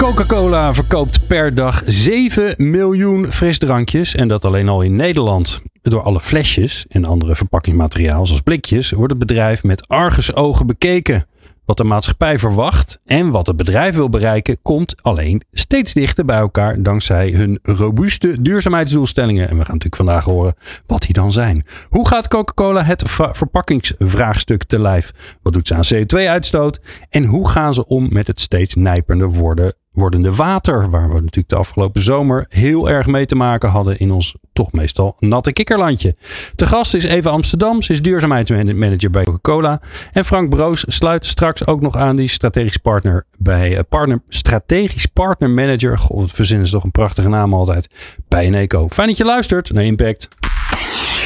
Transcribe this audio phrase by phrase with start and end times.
[0.00, 5.62] Coca-Cola verkoopt per dag 7 miljoen frisdrankjes en dat alleen al in Nederland.
[5.82, 11.26] Door alle flesjes en andere verpakkingsmateriaal zoals blikjes wordt het bedrijf met argusogen bekeken.
[11.64, 16.38] Wat de maatschappij verwacht en wat het bedrijf wil bereiken komt alleen steeds dichter bij
[16.38, 19.48] elkaar dankzij hun robuuste duurzaamheidsdoelstellingen.
[19.48, 20.54] En we gaan natuurlijk vandaag horen
[20.86, 21.66] wat die dan zijn.
[21.88, 25.10] Hoe gaat Coca-Cola het verpakkingsvraagstuk te lijf?
[25.42, 26.80] Wat doet ze aan CO2-uitstoot?
[27.08, 30.90] En hoe gaan ze om met het steeds nijpender worden wordende water.
[30.90, 34.72] Waar we natuurlijk de afgelopen zomer heel erg mee te maken hadden in ons toch
[34.72, 36.16] meestal natte kikkerlandje.
[36.54, 37.82] Te gast is Eva Amsterdam.
[37.82, 39.80] Ze is duurzaamheidsmanager bij Coca-Cola.
[40.12, 45.06] En Frank Broos sluit straks ook nog aan die strategisch partner bij uh, partner, strategisch
[45.06, 45.98] partner manager.
[45.98, 47.88] God, het verzinnen is toch een prachtige naam altijd.
[48.28, 48.88] Bij Eneco.
[48.88, 50.28] Fijn dat je luistert naar Impact.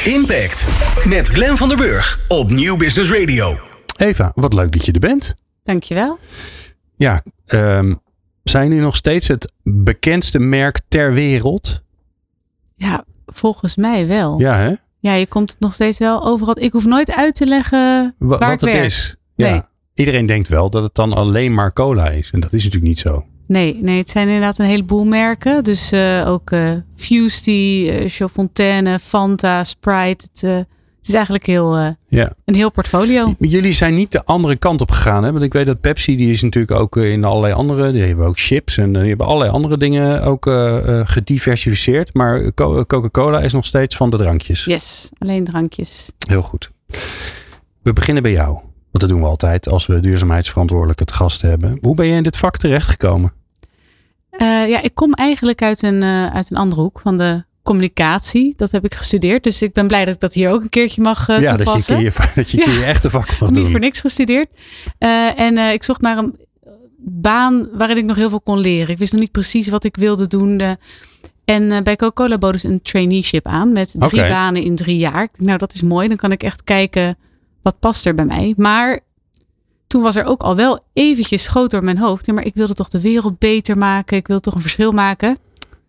[0.04, 0.66] Impact
[1.04, 3.58] met Glenn van der Burg op Nieuw Business Radio.
[3.96, 5.34] Eva, wat leuk dat je er bent.
[5.62, 6.18] Dankjewel.
[6.96, 8.00] Ja, um,
[8.44, 11.82] zijn nu nog steeds het bekendste merk ter wereld?
[12.74, 14.40] Ja, volgens mij wel.
[14.40, 14.74] Ja, hè?
[14.98, 16.58] Ja, je komt het nog steeds wel overal.
[16.58, 19.16] Ik hoef nooit uit te leggen waar wat het is.
[19.34, 19.68] Ja.
[19.94, 22.30] Iedereen denkt wel dat het dan alleen maar cola is.
[22.30, 23.24] En dat is natuurlijk niet zo.
[23.46, 25.64] Nee, nee het zijn inderdaad een heleboel merken.
[25.64, 30.24] Dus uh, ook uh, Fusty, uh, Fontaine, Fanta, Sprite.
[30.32, 32.32] Het, het is eigenlijk heel, ja.
[32.44, 33.34] een heel portfolio.
[33.38, 35.24] Jullie zijn niet de andere kant op gegaan.
[35.24, 35.32] Hè?
[35.32, 37.92] Want ik weet dat Pepsi, die is natuurlijk ook eh, in allerlei andere.
[37.92, 42.14] Die hebben ook chips en die hebben allerlei andere dingen ook uh, gediversificeerd.
[42.14, 44.64] Maar Coca-Cola is nog steeds van de drankjes.
[44.64, 46.12] Yes, alleen drankjes.
[46.28, 46.70] Heel goed.
[47.82, 48.52] We beginnen bij jou.
[48.52, 51.78] Want dat doen we altijd als we duurzaamheidsverantwoordelijke te gast hebben.
[51.80, 53.32] Hoe ben je in dit vak terechtgekomen?
[54.68, 58.54] ja, ik kom eigenlijk uit een, uit een andere hoek van de communicatie.
[58.56, 59.44] Dat heb ik gestudeerd.
[59.44, 62.04] Dus ik ben blij dat ik dat hier ook een keertje mag uh, ja, toepassen.
[62.04, 62.72] Dat je, dat je ja.
[62.72, 63.62] je echte vak mag doen.
[63.62, 64.48] Niet voor niks gestudeerd.
[64.98, 66.36] Uh, en uh, ik zocht naar een
[66.98, 68.88] baan waarin ik nog heel veel kon leren.
[68.88, 70.76] Ik wist nog niet precies wat ik wilde doen.
[71.44, 74.28] en bij Coca-Cola boden ze een traineeship aan met drie okay.
[74.28, 75.28] banen in drie jaar.
[75.36, 76.08] Nou, dat is mooi.
[76.08, 77.16] Dan kan ik echt kijken
[77.62, 78.54] wat past er bij mij.
[78.56, 79.00] Maar
[79.86, 82.26] toen was er ook al wel eventjes schoot door mijn hoofd.
[82.26, 84.16] Ja, maar ik wilde toch de wereld beter maken.
[84.16, 85.36] Ik wilde toch een verschil maken.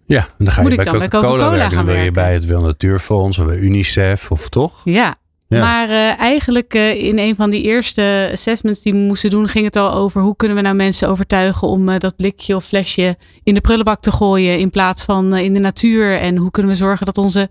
[0.06, 1.86] Ja, en dan ga je Moet bij Coca-Cola Coca werken.
[1.86, 4.82] Dan je bij het Wereld Natuurfonds of bij UNICEF of toch?
[4.84, 5.16] Ja,
[5.48, 5.60] ja.
[5.60, 9.66] maar uh, eigenlijk uh, in een van die eerste assessments die we moesten doen, ging
[9.66, 13.18] het al over hoe kunnen we nou mensen overtuigen om uh, dat blikje of flesje
[13.44, 16.20] in de prullenbak te gooien in plaats van in de natuur.
[16.20, 17.50] En hoe kunnen we zorgen dat onze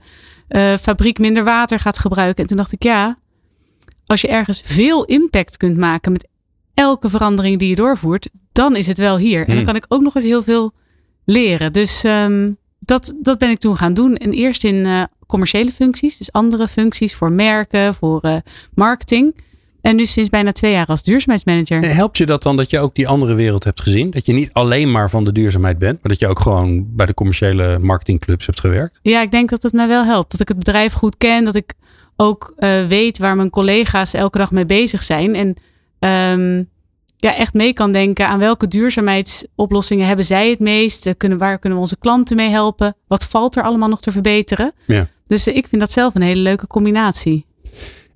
[0.80, 2.42] fabriek minder water gaat gebruiken.
[2.42, 3.16] En toen dacht ik, ja,
[4.06, 6.28] als je ergens veel impact kunt maken met
[6.74, 9.40] elke verandering die je doorvoert, dan is het wel hier.
[9.40, 9.64] En dan Hmm.
[9.64, 10.72] kan ik ook nog eens heel veel
[11.24, 11.72] leren.
[11.72, 14.16] Dus um, dat, dat ben ik toen gaan doen.
[14.16, 18.36] En eerst in uh, commerciële functies, dus andere functies voor merken, voor uh,
[18.74, 19.34] marketing.
[19.80, 21.82] En nu sinds bijna twee jaar als duurzaamheidsmanager.
[21.82, 24.10] En helpt je dat dan dat je ook die andere wereld hebt gezien?
[24.10, 27.06] Dat je niet alleen maar van de duurzaamheid bent, maar dat je ook gewoon bij
[27.06, 28.98] de commerciële marketingclubs hebt gewerkt?
[29.02, 30.30] Ja, ik denk dat het mij wel helpt.
[30.30, 31.74] Dat ik het bedrijf goed ken, dat ik
[32.16, 35.34] ook uh, weet waar mijn collega's elke dag mee bezig zijn.
[35.34, 35.56] En
[36.38, 36.68] um,
[37.24, 41.14] ja, echt mee kan denken aan welke duurzaamheidsoplossingen hebben zij het meest?
[41.16, 42.96] Kunnen, waar kunnen we onze klanten mee helpen?
[43.06, 44.72] Wat valt er allemaal nog te verbeteren?
[44.86, 45.08] Ja.
[45.26, 47.46] Dus ik vind dat zelf een hele leuke combinatie.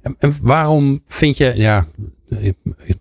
[0.02, 1.86] En, en waarom vind je, ja,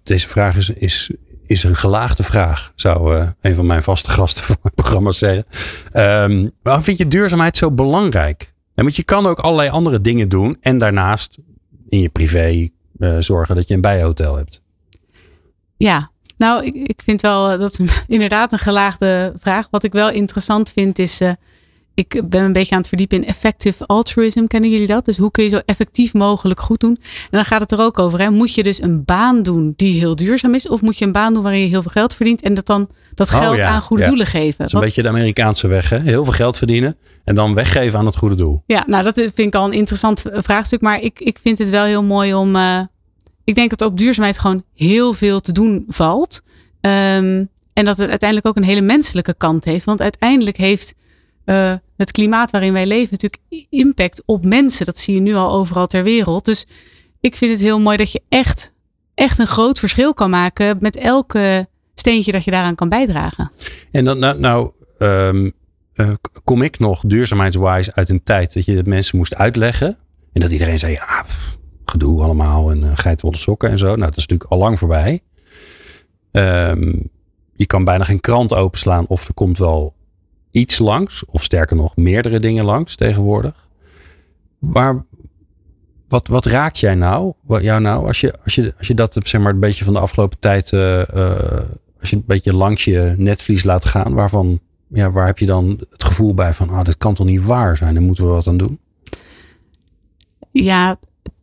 [0.04, 1.12] deze vraag is, is,
[1.46, 5.46] is een gelaagde vraag, zou uh, een van mijn vaste gasten van het programma zeggen.
[5.94, 8.54] Um, waarom vind je duurzaamheid zo belangrijk?
[8.76, 11.38] En want je kan ook allerlei andere dingen doen en daarnaast
[11.90, 12.70] in je privé
[13.00, 14.62] uh, zorgen dat je een bijhotel hebt.
[15.78, 19.68] Ja, nou, ik, ik vind wel dat is inderdaad een gelaagde vraag.
[19.72, 21.22] Wat ik wel interessant vind is.
[21.22, 21.32] Uh,
[21.98, 24.46] ik ben een beetje aan het verdiepen in effective altruism.
[24.46, 25.06] Kennen jullie dat?
[25.06, 26.98] Dus hoe kun je zo effectief mogelijk goed doen?
[27.02, 28.20] En dan gaat het er ook over.
[28.20, 28.30] Hè?
[28.30, 30.68] Moet je dus een baan doen die heel duurzaam is?
[30.68, 32.90] Of moet je een baan doen waarin je heel veel geld verdient en dat dan
[33.14, 34.10] dat geld oh, ja, aan goede ja.
[34.10, 34.56] doelen geven?
[34.58, 35.90] Dat is een beetje de Amerikaanse weg.
[35.90, 36.00] Hè?
[36.00, 38.64] Heel veel geld verdienen en dan weggeven aan het goede doel.
[38.66, 40.82] Ja, nou dat vind ik al een interessant vraagstuk.
[40.82, 42.56] Maar ik, ik vind het wel heel mooi om.
[42.56, 42.80] Uh,
[43.48, 46.42] ik denk dat op duurzaamheid gewoon heel veel te doen valt.
[46.82, 49.86] Um, en dat het uiteindelijk ook een hele menselijke kant heeft.
[49.86, 50.94] Want uiteindelijk heeft
[51.46, 54.86] uh, het klimaat waarin wij leven natuurlijk impact op mensen.
[54.86, 56.46] Dat zie je nu al overal ter wereld.
[56.46, 56.66] Dus
[57.20, 58.74] ik vind het heel mooi dat je echt,
[59.14, 63.52] echt een groot verschil kan maken met elke steentje dat je daaraan kan bijdragen.
[63.92, 65.52] En dan nou, nou um,
[65.94, 66.10] eh,
[66.44, 69.98] kom ik nog duurzaamheidswise uit een tijd dat je het mensen moest uitleggen.
[70.34, 71.26] En dat iedereen zei, ja,
[71.92, 73.86] gedoe allemaal en uh, sokken en zo.
[73.86, 75.22] Nou, dat is natuurlijk al lang voorbij.
[76.32, 76.94] Ehm,
[77.54, 79.94] je kan bijna geen krant openslaan of er komt wel
[80.52, 81.26] iets langs.
[81.26, 83.68] Of sterker nog, meerdere dingen langs tegenwoordig.
[84.60, 85.06] Maar
[86.08, 87.34] wat, wat raakt jij nou?
[87.42, 89.94] Wat, jou nou als je, als, je, als je dat zeg maar, een beetje van
[89.94, 90.72] de afgelopen tijd.
[90.72, 91.02] Uh,
[92.00, 94.14] als je een beetje langs je netvlies laat gaan.
[94.14, 96.70] Waarvan, ja, waar heb je dan het gevoel bij van.
[96.70, 97.94] Ah, dit kan toch niet waar zijn?
[97.94, 98.80] Daar moeten we wat aan doen?
[100.52, 101.00] Ja,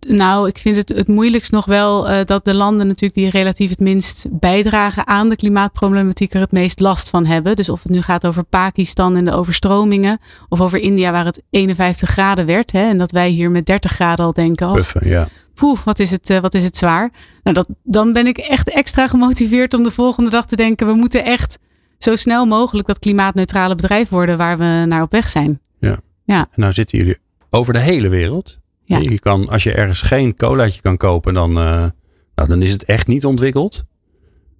[0.08, 3.70] nou, ik vind het het moeilijkst nog wel uh, dat de landen natuurlijk die relatief
[3.70, 7.56] het minst bijdragen aan de klimaatproblematiek er het meest last van hebben.
[7.56, 10.18] Dus of het nu gaat over Pakistan en de overstromingen
[10.48, 13.92] of over India waar het 51 graden werd hè, en dat wij hier met 30
[13.92, 14.68] graden al denken.
[14.68, 15.28] Oh, ja.
[15.54, 17.10] Poeh, wat is het, uh, wat is het zwaar.
[17.42, 20.94] Nou, dat, dan ben ik echt extra gemotiveerd om de volgende dag te denken, we
[20.94, 21.58] moeten echt
[21.98, 25.60] zo snel mogelijk dat klimaatneutrale bedrijf worden waar we naar op weg zijn.
[25.78, 25.98] Ja.
[26.24, 26.38] ja.
[26.38, 27.18] En nou zitten jullie
[27.50, 28.62] over de hele wereld.
[28.84, 28.98] Ja.
[28.98, 31.88] Je kan, als je ergens geen colaatje kan kopen, dan, uh,
[32.34, 33.84] nou, dan is het echt niet ontwikkeld.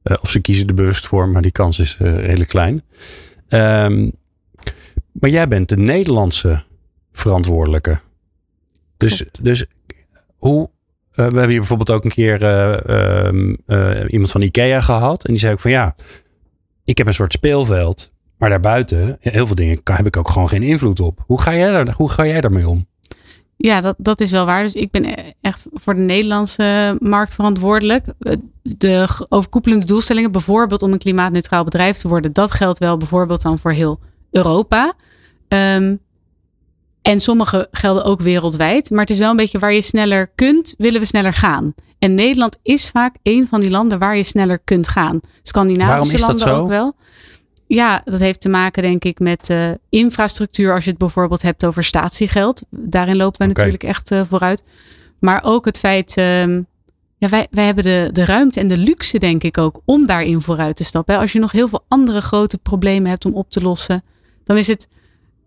[0.05, 2.83] Uh, of ze kiezen er bewust voor, maar die kans is uh, redelijk klein.
[3.49, 4.13] Um,
[5.13, 6.63] maar jij bent de Nederlandse
[7.13, 8.01] verantwoordelijke.
[8.97, 9.65] Dus, dus
[10.37, 10.71] hoe.
[11.11, 12.43] we hebben hier bijvoorbeeld ook een keer
[13.27, 13.57] um,
[14.07, 15.25] iemand van Ikea gehad.
[15.25, 15.95] En die zei ook van ja,
[16.85, 18.13] ik heb een soort speelveld.
[18.39, 21.25] Maar daarbuiten, heel veel dingen heb ik ook gewoon geen invloed op.
[21.27, 22.87] Hoe ga jij, daar, hoe ga jij daarmee om?
[23.57, 24.63] Ja, dat, dat is wel waar.
[24.63, 25.07] Dus ik ben
[25.41, 28.07] echt voor de Nederlandse markt verantwoordelijk.
[28.63, 33.59] De overkoepelende doelstellingen, bijvoorbeeld om een klimaatneutraal bedrijf te worden, dat geldt wel bijvoorbeeld dan
[33.59, 34.95] voor heel Europa.
[35.49, 36.01] Um,
[37.03, 38.91] en sommige gelden ook wereldwijd.
[38.91, 41.75] Maar het is wel een beetje waar je sneller kunt, willen we sneller gaan.
[41.99, 45.21] En Nederland is vaak een van die landen waar je sneller kunt gaan.
[45.43, 46.95] Scandinavische landen ook wel.
[47.67, 50.75] Ja, dat heeft te maken, denk ik, met uh, infrastructuur.
[50.75, 52.63] Als je het bijvoorbeeld hebt over statiegeld.
[52.71, 53.65] Daarin lopen we okay.
[53.65, 54.63] natuurlijk echt uh, vooruit.
[55.19, 56.17] Maar ook het feit.
[56.19, 56.59] Uh,
[57.19, 60.41] ja, wij, wij hebben de, de ruimte en de luxe, denk ik ook, om daarin
[60.41, 61.19] vooruit te stappen.
[61.19, 64.03] Als je nog heel veel andere grote problemen hebt om op te lossen,
[64.45, 64.89] dan is het,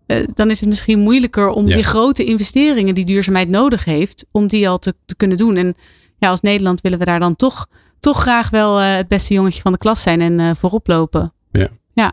[0.06, 1.74] uh, dan is het misschien moeilijker om ja.
[1.74, 5.56] die grote investeringen die duurzaamheid nodig heeft, om die al te, te kunnen doen.
[5.56, 5.76] En
[6.18, 7.66] ja, als Nederland willen we daar dan toch,
[8.00, 11.32] toch graag wel uh, het beste jongetje van de klas zijn en uh, voorop lopen.
[11.50, 11.68] Ja.
[11.98, 12.12] Ja.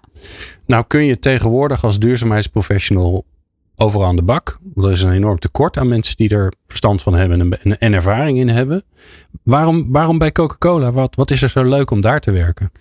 [0.66, 3.26] Nou kun je tegenwoordig als duurzaamheidsprofessional
[3.76, 4.58] overal aan de bak.
[4.74, 8.38] Want er is een enorm tekort aan mensen die er verstand van hebben en, ervaring
[8.38, 8.84] in hebben.
[9.44, 10.92] Waarom, waarom bij Coca-Cola?
[10.92, 12.72] Wat, wat is er zo leuk om daar te werken?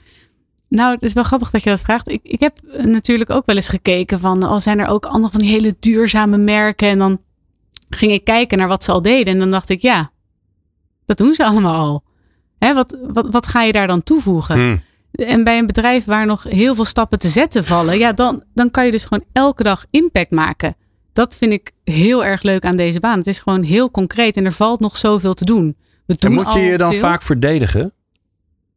[0.68, 2.10] Nou, het is wel grappig dat je dat vraagt.
[2.10, 5.40] Ik, ik heb natuurlijk ook wel eens gekeken van, oh, zijn er ook andere van
[5.40, 6.88] die hele duurzame merken?
[6.88, 7.18] En dan
[7.88, 9.32] ging ik kijken naar wat ze al deden.
[9.32, 10.10] En dan dacht ik, ja,
[11.06, 12.02] dat doen ze allemaal al.
[12.58, 14.54] Hè, wat, wat, wat ga je daar dan toevoegen?
[14.54, 14.82] Hmm.
[15.14, 18.70] En bij een bedrijf waar nog heel veel stappen te zetten vallen, ja, dan, dan
[18.70, 20.76] kan je dus gewoon elke dag impact maken.
[21.12, 23.18] Dat vind ik heel erg leuk aan deze baan.
[23.18, 25.76] Het is gewoon heel concreet en er valt nog zoveel te doen.
[26.06, 27.00] We doen en moet je je dan veel.
[27.00, 27.92] vaak verdedigen?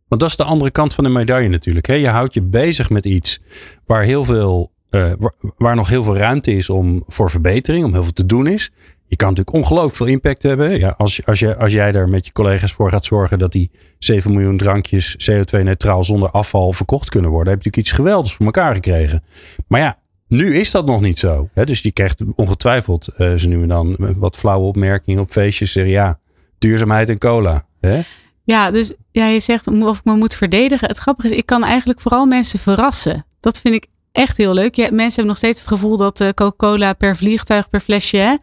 [0.07, 1.85] Want dat is de andere kant van de medaille natuurlijk.
[1.85, 1.93] Hè?
[1.93, 3.39] Je houdt je bezig met iets
[3.85, 7.93] waar, heel veel, uh, waar, waar nog heel veel ruimte is om, voor verbetering, om
[7.93, 8.71] heel veel te doen is.
[9.07, 10.80] Je kan natuurlijk ongelooflijk veel impact hebben.
[10.80, 13.71] Ja, als, als, je, als jij daar met je collega's voor gaat zorgen dat die
[14.00, 18.45] 7 miljoen drankjes CO2-neutraal zonder afval verkocht kunnen worden, heb je natuurlijk iets geweldigs voor
[18.45, 19.24] elkaar gekregen.
[19.68, 21.50] Maar ja, nu is dat nog niet zo.
[21.54, 21.65] Hè?
[21.65, 25.71] Dus die krijgt ongetwijfeld uh, ze nu en dan wat flauwe opmerkingen op feestjes.
[25.71, 26.19] Zeggen ja,
[26.57, 27.66] duurzaamheid en cola.
[27.80, 28.02] Hè?
[28.44, 30.87] Ja, dus ja, je zegt of ik me moet verdedigen.
[30.87, 33.26] Het grappige is, ik kan eigenlijk vooral mensen verrassen.
[33.40, 34.76] Dat vind ik echt heel leuk.
[34.76, 38.18] Ja, mensen hebben nog steeds het gevoel dat uh, Coca-Cola per vliegtuig, per flesje.
[38.18, 38.35] Hè,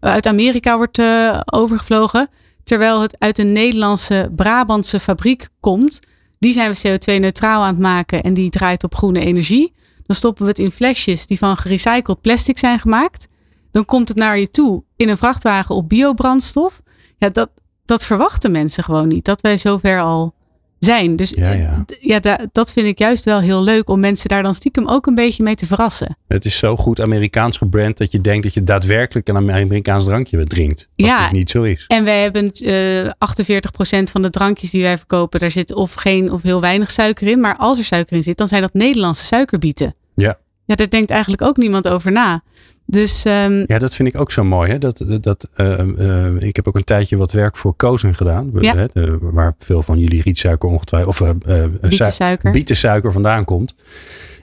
[0.00, 2.28] uit Amerika wordt uh, overgevlogen.
[2.64, 6.00] Terwijl het uit een Nederlandse Brabantse fabriek komt.
[6.38, 9.74] Die zijn we CO2-neutraal aan het maken en die draait op groene energie.
[10.06, 13.28] Dan stoppen we het in flesjes die van gerecycled plastic zijn gemaakt.
[13.70, 16.82] Dan komt het naar je toe in een vrachtwagen op biobrandstof.
[17.16, 17.50] Ja, dat,
[17.84, 19.24] dat verwachten mensen gewoon niet.
[19.24, 20.34] Dat wij zover al
[20.78, 21.16] zijn.
[21.16, 21.84] Dus ja, ja.
[22.00, 25.06] ja da, dat vind ik juist wel heel leuk om mensen daar dan stiekem ook
[25.06, 26.16] een beetje mee te verrassen.
[26.28, 30.44] Het is zo goed Amerikaans gebrand dat je denkt dat je daadwerkelijk een Amerikaans drankje
[30.44, 30.88] drinkt.
[30.96, 31.84] Wat ja, niet zo is.
[31.86, 36.32] En wij hebben uh, 48% van de drankjes die wij verkopen, daar zit of geen
[36.32, 37.40] of heel weinig suiker in.
[37.40, 39.94] Maar als er suiker in zit, dan zijn dat Nederlandse suikerbieten.
[40.14, 40.38] Ja.
[40.64, 42.42] Ja, daar denkt eigenlijk ook niemand over na.
[42.90, 44.70] Dus, um, ja, dat vind ik ook zo mooi.
[44.70, 44.78] Hè?
[44.78, 48.50] Dat, dat, uh, uh, ik heb ook een tijdje wat werk voor Kozen gedaan.
[48.60, 48.76] Ja.
[48.76, 48.86] Hè?
[48.92, 51.20] De, waar veel van jullie rietsuiker ongetwijfeld.
[51.20, 52.50] Of uh, bietensuiker.
[52.50, 53.74] bietensuiker vandaan komt.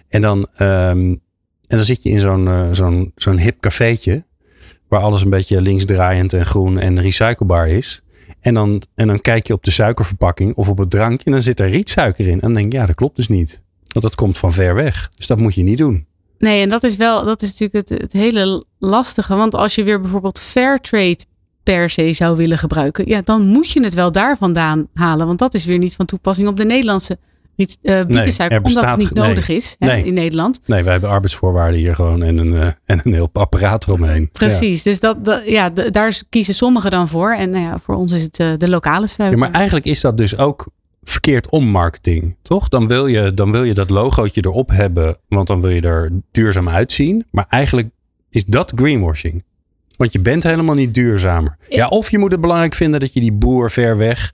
[0.08, 1.22] En dan, um,
[1.68, 4.24] en dan zit je in zo'n zo'n zo'n hip cafeetje.
[4.88, 8.02] Waar alles een beetje linksdraaiend en groen en recyclebaar is.
[8.40, 11.26] En dan, en dan kijk je op de suikerverpakking of op het drankje.
[11.26, 12.34] En dan zit er rietsuiker in.
[12.34, 13.62] En dan denk je, ja, dat klopt dus niet.
[13.88, 15.10] Want dat komt van ver weg.
[15.16, 16.06] Dus dat moet je niet doen.
[16.38, 19.36] Nee, en dat is wel, dat is natuurlijk het, het hele lastige.
[19.36, 21.18] Want als je weer bijvoorbeeld Fairtrade
[21.64, 25.28] per se zou willen gebruiken, ja, dan moet je het wel daar vandaan halen.
[25.28, 27.18] Want dat is weer niet van toepassing op de Nederlandse
[27.56, 29.28] riet, uh, bietensuiker, bestaat- omdat het niet nee.
[29.28, 30.60] nodig is hè, in Nederland.
[30.66, 34.30] Nee, wij hebben arbeidsvoorwaarden hier gewoon en een, eh, en een heel apparaat eromheen.
[34.32, 37.34] Precies, dus dat, dat- ja, daar kiezen sommigen dan voor.
[37.34, 39.38] En nou ja, voor ons is het eh, de lokale suiker.
[39.38, 40.68] ja, maar eigenlijk is dat dus ook
[41.10, 42.68] verkeerd om marketing, toch?
[42.70, 46.12] Dan wil, je, dan wil je dat logootje erop hebben, want dan wil je er
[46.32, 47.26] duurzaam uitzien.
[47.32, 47.90] Maar eigenlijk
[48.30, 49.44] is dat greenwashing.
[49.98, 51.58] Want je bent helemaal niet duurzamer.
[51.70, 54.34] Ja, of je moet het belangrijk vinden dat je die boer ver weg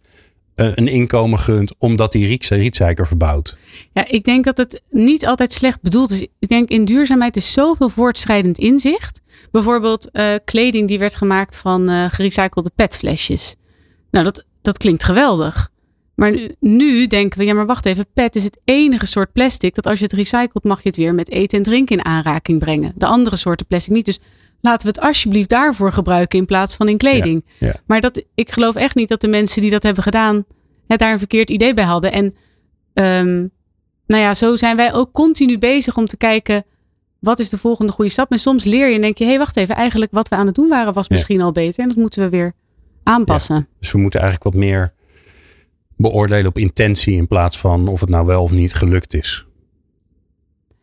[0.55, 3.57] eh, een inkomen gunt, omdat die riet- rietsuiker verbouwt.
[3.93, 6.27] Ja, ik denk dat het niet altijd slecht bedoeld is.
[6.39, 9.21] Ik denk in duurzaamheid is zoveel voortschrijdend inzicht.
[9.51, 13.55] Bijvoorbeeld eh, kleding die werd gemaakt van eh gerecyclede petflesjes.
[14.11, 15.69] Nou, dat, dat klinkt geweldig.
[16.21, 19.75] Maar nu, nu denken we, ja maar wacht even, pet is het enige soort plastic
[19.75, 22.59] dat als je het recycelt mag je het weer met eten en drinken in aanraking
[22.59, 22.91] brengen.
[22.95, 24.05] De andere soorten plastic niet.
[24.05, 24.19] Dus
[24.61, 27.45] laten we het alsjeblieft daarvoor gebruiken in plaats van in kleding.
[27.59, 27.73] ja.
[27.85, 30.45] Maar dat, ik geloof echt niet dat de mensen die dat hebben gedaan
[30.87, 32.11] het daar een verkeerd idee bij hadden.
[32.11, 32.33] En
[32.93, 33.47] ehm,
[34.07, 36.63] nou ja, zo zijn wij ook continu bezig om te kijken
[37.19, 38.31] wat is de volgende goede stap.
[38.31, 40.45] En soms leer je en denk je, hé hey, wacht even, eigenlijk wat we aan
[40.45, 41.15] het doen waren was Ja.
[41.15, 41.81] misschien al beter.
[41.83, 42.53] En dat moeten we weer
[43.03, 43.67] aanpassen.
[43.79, 44.93] Dus we moeten eigenlijk wat meer
[46.01, 49.45] beoordelen op intentie in plaats van of het nou wel of niet gelukt is.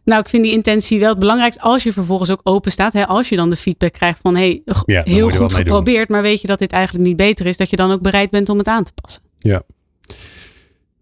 [0.04, 2.92] Nou, ik vind die intentie wel het belangrijkste als je vervolgens ook open staat.
[2.92, 6.40] Hè, als je dan de feedback krijgt van, hey, Ja, heel goed geprobeerd, maar weet
[6.40, 8.66] je dat dit eigenlijk niet beter is, dat je dan ook bereid bent om het
[8.66, 9.22] aan te passen.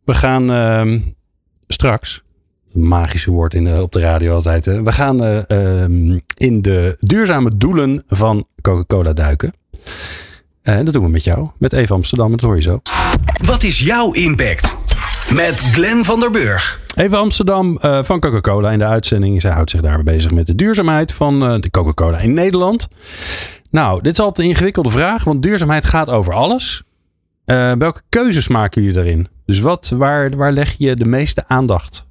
[0.04, 1.00] We gaan ehm,
[1.66, 2.22] straks,
[2.72, 4.82] magische woord in de, op de radio altijd, hè?
[4.82, 9.54] we gaan eh, ehm, in de duurzame doelen van Coca-Cola duiken.
[10.66, 12.80] En dat doen we met jou, met Eva Amsterdam, dat hoor je zo.
[13.44, 14.76] Wat is jouw impact?
[15.34, 16.80] Met Glenn van der Burg.
[16.94, 19.40] Eva Amsterdam eh, van Coca-Cola in de uitzending.
[19.40, 22.88] Zij houdt zich daar bezig met de duurzaamheid van eh, de Coca-Cola in Nederland.
[23.70, 26.82] Nou, dit is altijd een ingewikkelde vraag, want duurzaamheid gaat over alles.
[27.44, 29.28] Eh, welke keuzes maken jullie daarin?
[29.44, 32.06] Dus wat, waar, waar leg je de meeste aandacht?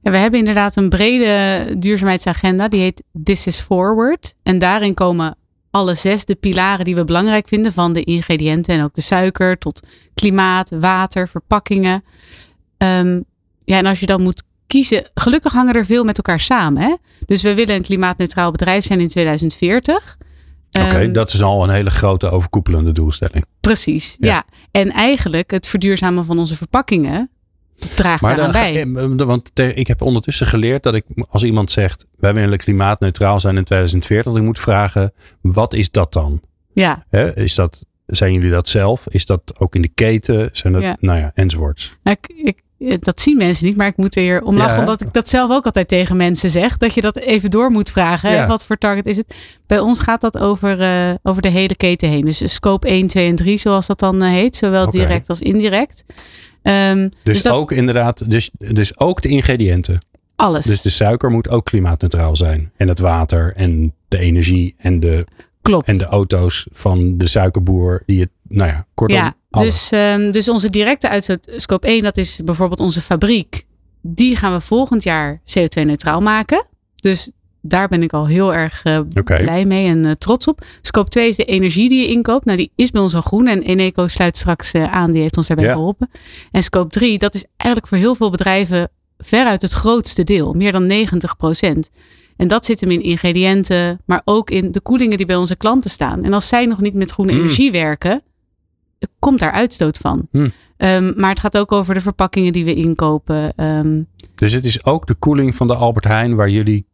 [0.00, 2.68] Ja, we hebben inderdaad een brede duurzaamheidsagenda.
[2.68, 4.34] Die heet This is Forward.
[4.42, 5.36] En daarin komen
[5.76, 7.72] alle zes de pilaren die we belangrijk vinden.
[7.72, 9.80] Van de ingrediënten en ook de suiker tot
[10.14, 12.04] klimaat, water, verpakkingen.
[12.78, 13.20] Ehm,
[13.64, 15.10] ja, en als je dan moet kiezen.
[15.14, 16.82] Gelukkig hangen er veel met elkaar samen.
[16.82, 16.94] Hè?
[17.26, 20.16] Dus we willen een klimaatneutraal bedrijf zijn in 2040.
[20.70, 23.44] Oké, Ehm, dat is al een hele grote overkoepelende doelstelling.
[23.60, 24.28] Precies, Ja.
[24.28, 24.44] ja.
[24.70, 27.30] En eigenlijk het verduurzamen van onze verpakkingen
[27.94, 28.52] draagt Maar daaraan
[28.92, 29.18] bij.
[29.18, 33.56] eh, want ik heb ondertussen geleerd dat ik, als iemand zegt, wij willen klimaatneutraal zijn
[33.56, 36.40] in 2040, dat ik moet vragen, wat is dat dan?
[36.72, 37.04] Ja,
[37.34, 39.06] is dat, zijn jullie dat zelf?
[39.08, 40.48] Is dat ook in de keten?
[40.52, 40.96] Zijn dat, Ja.
[41.00, 41.96] nou ja, enzovoorts.
[42.02, 44.74] Nou, ik, ik, eh, dat zien mensen niet, maar ik moet er hier om lachen.
[44.74, 44.80] Ja.
[44.80, 46.76] Omdat ik dat zelf ook altijd tegen mensen zeg.
[46.76, 48.48] Dat je dat even door moet vragen.
[48.48, 49.34] Wat voor target is het?
[49.66, 52.24] Bij ons gaat dat over, eh, over de hele keten heen.
[52.24, 54.56] Dus scope 1, 2 en 3, zoals dat dan heet.
[54.56, 56.04] Zowel direct als indirect.
[56.66, 59.98] Ehm, Dus, dat ook inderdaad, dus, dus ook de ingrediënten.
[60.36, 60.64] alles.
[60.64, 62.72] Dus de suiker moet ook klimaatneutraal zijn.
[62.76, 65.24] En het water en de energie en de,
[65.62, 65.86] Klopt.
[65.88, 69.68] en de auto's van de suikerboer die het, nou ja, kortom, Ja, alles.
[69.88, 73.64] dus, ehm, dus onze directe uitstoot, scope 1, dat is bijvoorbeeld onze fabriek.
[74.02, 76.66] Die gaan we volgend jaar CO2-neutraal maken.
[76.96, 77.30] Dus
[77.68, 80.64] daar ben ik al heel erg eh, blij mee en eh, trots op.
[80.80, 82.44] Scope 2 is de energie die je inkoopt.
[82.44, 83.46] Nou, die is bij ons al groen.
[83.46, 85.10] En Eneco sluit straks eh, aan.
[85.12, 85.72] Die heeft ons daarbij Ja.
[85.72, 86.10] geholpen.
[86.50, 90.52] En scope 3, dat is eigenlijk voor heel veel bedrijven veruit het grootste deel.
[90.52, 91.90] Meer dan 90 procent.
[92.36, 95.90] En dat zit hem in ingrediënten, maar ook in de koelingen die bij onze klanten
[95.90, 96.24] staan.
[96.24, 97.38] En als zij nog niet met groene Mm.
[97.38, 98.22] energie werken,
[99.18, 100.28] komt daar uitstoot van.
[100.30, 100.52] Mm.
[100.76, 103.52] Ehm, maar het gaat ook over de verpakkingen die we inkopen.
[103.56, 104.02] Ehm,
[104.34, 106.86] Dus het is ook de koeling van de Albert Heijn waar jullie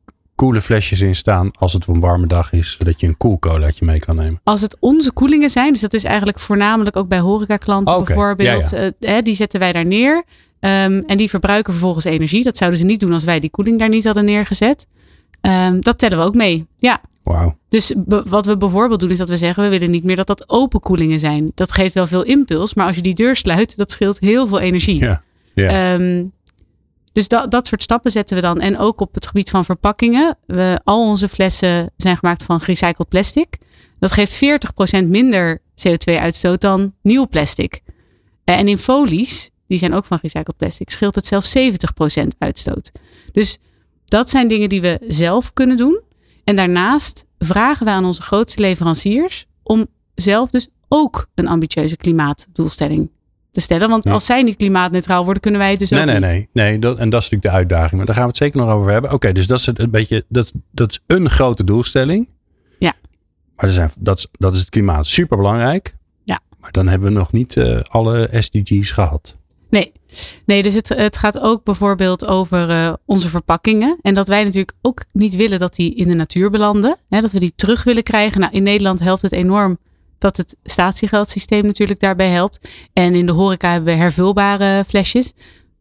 [0.43, 2.77] koele flesjes in staan als het een warme dag is.
[2.79, 4.41] Zodat je een koelcolaatje mee kan nemen.
[4.45, 8.71] als het onze koelingen zijn, dus dat is eigenlijk voornamelijk ook bij horecaklanten Oké, bijvoorbeeld.
[8.71, 10.25] ja, eh, hè, die zetten wij daar neer.
[10.61, 12.45] Ehm, en die verbruiken vervolgens energie.
[12.45, 14.87] Dat zouden ze niet doen als wij die koeling daar niet hadden neergezet.
[15.41, 16.67] Ehm, dat tellen we ook mee.
[16.77, 17.01] Ja.
[17.23, 17.57] Wauw.
[17.69, 20.49] Dus wat we bijvoorbeeld doen is dat we zeggen, we willen niet meer dat dat
[20.49, 21.53] open koelingen zijn.
[21.55, 24.61] Dat geeft wel veel impuls, maar als je die deur sluit, dat scheelt heel veel
[24.61, 25.01] energie.
[25.01, 25.23] Ja.
[25.55, 25.95] Ja.
[25.95, 26.25] Ehm,
[27.13, 28.61] dus dat, dat soort stappen zetten we dan.
[28.61, 30.39] En ook op het gebied van verpakkingen.
[30.85, 33.59] Al onze flessen zijn gemaakt van gerecycled plastic.
[33.99, 34.41] Dat geeft
[35.03, 37.81] 40% minder CO2-uitstoot dan nieuw plastic.
[38.45, 42.93] Eh, En in folies, die zijn ook van gerecycled plastic, scheelt het zelfs 70% uitstoot.
[43.33, 43.59] Dus
[44.05, 46.01] dat zijn dingen die we zelf kunnen doen.
[46.45, 53.11] En daarnaast vragen we aan onze grootste leveranciers om zelf dus ook een ambitieuze klimaatdoelstelling
[53.53, 53.89] te stellen.
[53.89, 54.13] Want Ja.
[54.13, 56.29] als zij niet klimaatneutraal worden, kunnen wij het dus Nee, ook nee, niet.
[56.31, 56.49] nee.
[56.53, 57.93] nee dat, en dat is natuurlijk de uitdaging.
[57.97, 59.13] Maar daar gaan we het zeker nog over hebben.
[59.13, 60.25] Oké, dus dat is een beetje.
[60.29, 62.29] Dat, dat is een grote doelstelling.
[62.79, 62.93] Ja.
[63.57, 65.95] Maar er zijn, dat, is, dat is het klimaat super belangrijk.
[66.25, 66.41] Ja.
[66.61, 69.37] Maar dan hebben we nog niet eh, alle SDG's gehad.
[69.71, 69.93] Nee,
[70.47, 73.99] nee dus het, het gaat ook bijvoorbeeld over eh, onze verpakkingen.
[74.03, 76.97] En dat wij natuurlijk ook niet willen dat die in de natuur belanden.
[77.09, 78.41] Hè, dat we die terug willen krijgen.
[78.41, 79.79] Nou, in Nederland helpt het enorm
[80.23, 82.69] dat het statiegeldsysteem natuurlijk daarbij helpt.
[82.93, 85.33] En in de horeca hebben we hervulbare flesjes.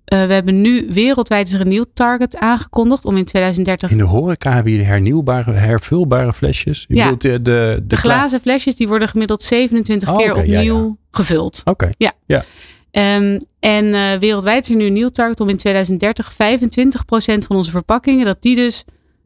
[0.05, 3.98] Eh, we hebben nu wereldwijd is er een nieuw target aangekondigd om in 2030 In
[3.98, 6.86] de horeca hebben jullie hernieuwbare, hervulbare flesjes.
[6.88, 7.03] Je Ja.
[7.03, 10.95] bedoelt de, de, de, glazen flesjes die worden gemiddeld 27 Oh, keer ja, opnieuw ja.
[11.12, 11.62] gevuld.
[11.65, 11.89] Oké,
[12.91, 16.36] Ehm, en eh, wereldwijd is er nu een nieuw target om in 2030 25%
[17.45, 18.83] van onze verpakkingen, dat die dus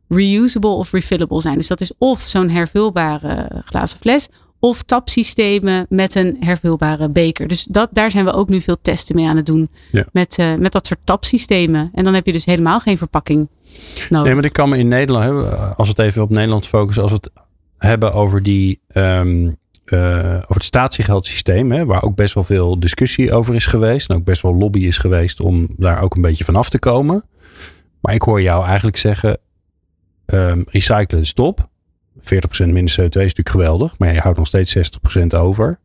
[0.07, 1.55] reusable of refillable zijn.
[1.55, 4.27] Dus dat is of zo'n hervulbare glazen fles,
[4.59, 7.47] of tapsystemen met een hervulbare beker.
[7.47, 9.69] Dus dat, daar zijn we ook nu veel testen mee aan het doen.
[9.91, 10.05] Ja.
[10.11, 11.89] Met, eh, met dat soort tapsystemen.
[11.93, 13.49] En dan heb je dus helemaal geen verpakking
[14.09, 14.25] nodig.
[14.25, 17.03] Nee, maar ik kan me in Nederland hebben, als we het even op Nederland focussen,
[17.03, 17.31] als we het
[17.77, 19.49] hebben over die ehm,
[19.85, 24.09] eh, over het statiegeldsysteem, hè, waar ook best wel veel discussie over is geweest.
[24.09, 26.79] En ook best wel lobby is geweest om daar ook een beetje van af te
[26.79, 27.23] komen.
[28.01, 29.37] Maar ik hoor jou eigenlijk zeggen:
[30.25, 31.69] ehm, recyclen is top.
[32.19, 32.21] 40%
[32.57, 35.79] minder CO2 is natuurlijk geweldig, maar je houdt nog steeds 60% over.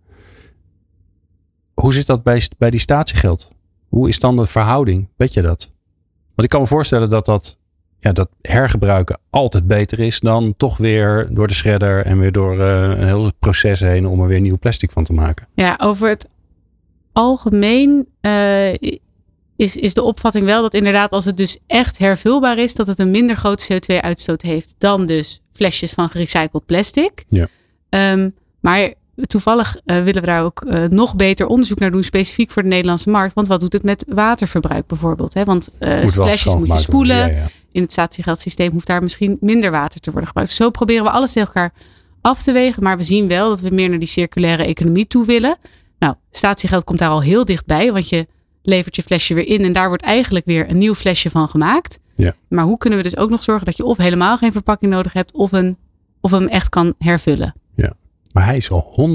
[1.74, 3.48] Hoe zit dat bij, bij die statiegeld?
[3.88, 5.08] Hoe is dan de verhouding?
[5.16, 5.72] Weet je dat?
[6.28, 7.58] Want ik kan me voorstellen dat dat,
[7.98, 12.60] ja, dat hergebruiken altijd beter is dan toch weer door de shredder en weer door
[12.60, 15.46] eh, een heel proces heen om er weer nieuw plastic van te maken.
[15.54, 16.28] Ja, over het
[17.12, 18.72] algemeen eh,
[19.60, 22.98] is, is de opvatting wel dat inderdaad als het dus echt hervulbaar is, dat het
[22.98, 27.24] een minder grote CO2-uitstoot heeft dan dus flesjes van gerecycled plastic.
[27.28, 27.48] Ja.
[27.88, 28.94] Ehm, maar
[29.26, 32.68] toevallig eh, willen we daar ook eh, nog beter onderzoek naar doen, specifiek voor de
[32.68, 33.34] Nederlandse markt.
[33.34, 35.34] Want wat doet het met waterverbruik bijvoorbeeld?
[35.34, 35.44] Hè?
[35.44, 37.16] Want Moet wel flesjes moet je spoelen.
[37.16, 37.48] Ja, ja.
[37.70, 40.52] In het statiegeldsysteem hoeft daar misschien minder water te worden gebruikt.
[40.52, 41.72] Zo proberen we alles tegen elkaar
[42.20, 42.82] af te wegen.
[42.82, 45.56] Maar we zien wel dat we meer naar die circulaire economie toe willen.
[45.98, 47.92] Nou, statiegeld komt daar al heel dichtbij.
[47.92, 48.26] Want je
[48.62, 49.64] levert je flesje weer in.
[49.64, 51.98] En daar wordt eigenlijk weer een nieuw flesje van gemaakt.
[52.16, 52.34] Ja.
[52.48, 55.12] Maar hoe kunnen we dus ook nog zorgen dat je of helemaal geen verpakking nodig
[55.12, 55.32] hebt.
[55.32, 55.76] Of, een,
[56.20, 57.54] of hem echt kan hervullen.
[58.32, 59.14] Maar hij is al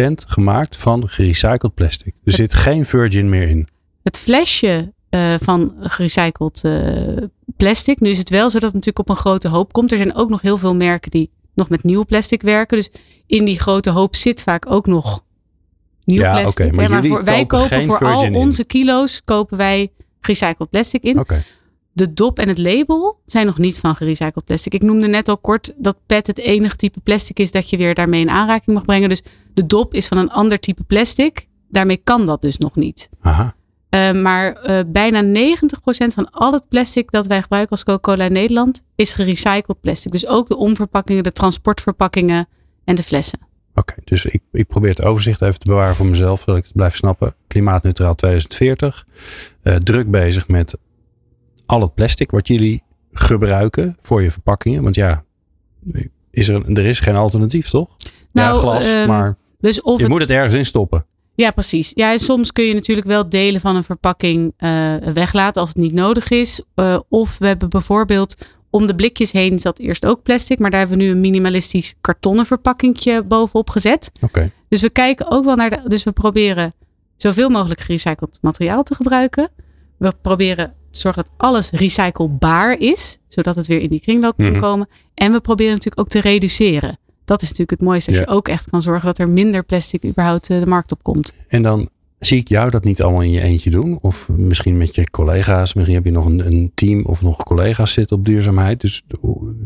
[0.00, 2.14] 100% gemaakt van gerecycled plastic.
[2.24, 3.68] Er zit geen virgin meer in.
[4.02, 7.26] Het flesje eh, van gerecycled eh,
[7.56, 8.00] plastic.
[8.00, 9.90] Nu is het wel zo dat het natuurlijk op een grote hoop komt.
[9.90, 12.76] Er zijn ook nog heel veel merken die nog met nieuw plastic werken.
[12.76, 12.90] Dus
[13.26, 15.24] in die grote hoop zit vaak ook nog
[16.10, 16.66] nieuw Ja, plastic.
[16.66, 17.08] oké, maar hè.
[17.08, 18.34] voor, wij kopen voor al in.
[18.34, 21.24] onze kilo's kopen wij gerecycled plastic in.
[21.92, 24.74] De dop en het label zijn nog niet van gerecycled plastic.
[24.74, 27.94] Ik noemde net al kort dat PET het enige type plastic is dat je weer
[27.94, 29.08] daarmee in aanraking mag brengen.
[29.08, 29.22] Dus
[29.54, 31.46] de dop is van een ander type plastic.
[31.68, 33.08] Daarmee kan dat dus nog niet.
[33.20, 33.54] Aha.
[33.94, 38.32] Uh, maar uh, bijna 90% van al het plastic dat wij gebruiken als Coca-Cola in
[38.32, 40.12] Nederland is gerecycled plastic.
[40.12, 42.48] Dus ook de omverpakkingen, de transportverpakkingen
[42.84, 43.38] en de flessen.
[43.80, 46.64] Oké, okay, dus ik, ik probeer het overzicht even te bewaren voor mezelf, zodat ik
[46.64, 47.34] het blijf snappen.
[47.46, 49.06] Klimaatneutraal 2040.
[49.62, 50.78] Uh, druk bezig met
[51.66, 54.82] al het plastic wat jullie gebruiken voor je verpakkingen.
[54.82, 55.24] Want ja,
[56.30, 57.88] is er, er is geen alternatief, toch?
[58.32, 61.06] Nou, ja, glas, um, maar dus of je het, moet het ergens in stoppen.
[61.34, 61.92] Ja, precies.
[61.94, 65.78] Ja, en soms kun je natuurlijk wel delen van een verpakking uh, weglaten als het
[65.78, 66.62] niet nodig is.
[66.74, 68.34] Uh, of we hebben bijvoorbeeld
[68.70, 71.94] om de blikjes heen zat eerst ook plastic, maar daar hebben we nu een minimalistisch
[72.00, 74.10] kartonnen verpakkingje bovenop gezet.
[74.14, 74.24] Oké.
[74.24, 74.52] Okay.
[74.68, 75.80] Dus we kijken ook wel naar de.
[75.88, 76.74] Dus we proberen
[77.16, 79.48] zoveel mogelijk gerecycled materiaal te gebruiken.
[79.98, 84.50] We proberen te zorgen dat alles recyclebaar is, zodat het weer in die kringloop Mhm.
[84.50, 84.88] kan komen.
[85.14, 86.98] En we proberen natuurlijk ook te reduceren.
[87.24, 88.10] Dat is natuurlijk het mooiste.
[88.10, 88.24] Als Ja.
[88.28, 91.32] je ook echt kan zorgen dat er minder plastic überhaupt eh, de markt op komt.
[91.48, 91.88] En dan
[92.20, 93.98] zie ik jou dat niet allemaal in je eentje doen.
[94.00, 95.74] Of misschien met je collega's.
[95.74, 98.80] Misschien heb je nog een, een team of nog collega's zitten op duurzaamheid.
[98.80, 99.02] Dus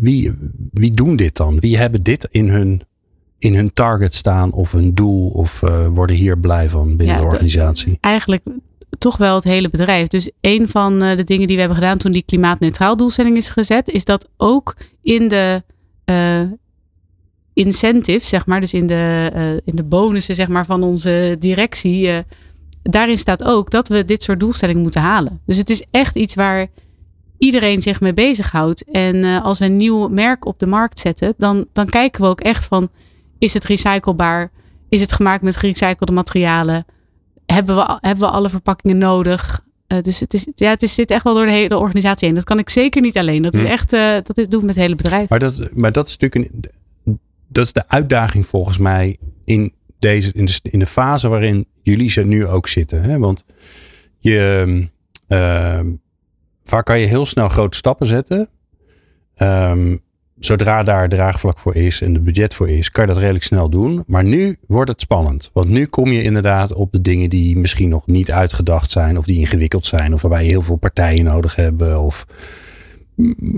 [0.01, 0.33] wie,
[0.73, 1.61] wie doen dit dan?
[1.61, 2.83] Wie hebben dit in hun,
[3.39, 5.29] in hun target staan of een doel?
[5.29, 7.99] Of uh, worden hier blij van binnen Ja, de de- organisatie?
[8.01, 8.43] Eigenlijk
[8.99, 10.07] toch wel het hele bedrijf.
[10.09, 13.49] Dus een van eh, de dingen die we hebben gedaan toen die klimaatneutraal doelstelling is
[13.51, 15.63] gezet, is dat ook in de
[16.05, 16.41] eh,
[17.55, 22.09] incentives, zeg maar, dus in de, eh, in de bonussen, zeg maar, van onze directie.
[22.09, 22.19] eh,
[22.83, 25.41] daarin staat ook dat we dit soort doelstellingen moeten halen.
[25.47, 26.67] Dus het is echt iets waar
[27.39, 28.85] iedereen zich mee bezighoudt.
[28.85, 32.29] En eh, als we een nieuw merk op de markt zetten, dan, dan kijken we
[32.29, 32.89] ook echt van:
[33.39, 34.51] is het recyclebaar?
[34.89, 36.85] Is het gemaakt met gerecyclede materialen?
[37.47, 39.63] Hebben we, hebben we alle verpakkingen nodig?
[40.03, 42.35] Dus het, is, ja, het is, zit echt wel door de hele organisatie heen.
[42.37, 43.43] Dat kan ik zeker niet alleen.
[43.43, 43.67] Dat is Hm.
[43.67, 43.91] echt,
[44.27, 45.29] dat is, doe ik met het hele bedrijf.
[45.29, 46.71] Maar dat, maar dat is natuurlijk een,
[47.55, 52.47] dat is de uitdaging volgens mij in deze, in, de, fase waarin jullie ze nu
[52.47, 53.03] ook zitten.
[53.03, 53.19] Hè?
[53.19, 53.45] Want
[54.19, 54.89] je,
[55.29, 55.81] uh,
[56.65, 58.49] vaak kan je heel snel grote stappen zetten.
[59.37, 60.03] Um,
[60.39, 63.71] zodra daar draagvlak voor is en de budget voor is, kan je dat redelijk snel
[63.71, 64.03] doen.
[64.07, 65.51] Maar nu wordt het spannend.
[65.53, 69.27] Want nu kom je inderdaad op de dingen die misschien nog niet uitgedacht zijn, of
[69.27, 72.01] die ingewikkeld zijn, of waarbij je heel veel partijen nodig hebben.
[72.01, 72.27] Of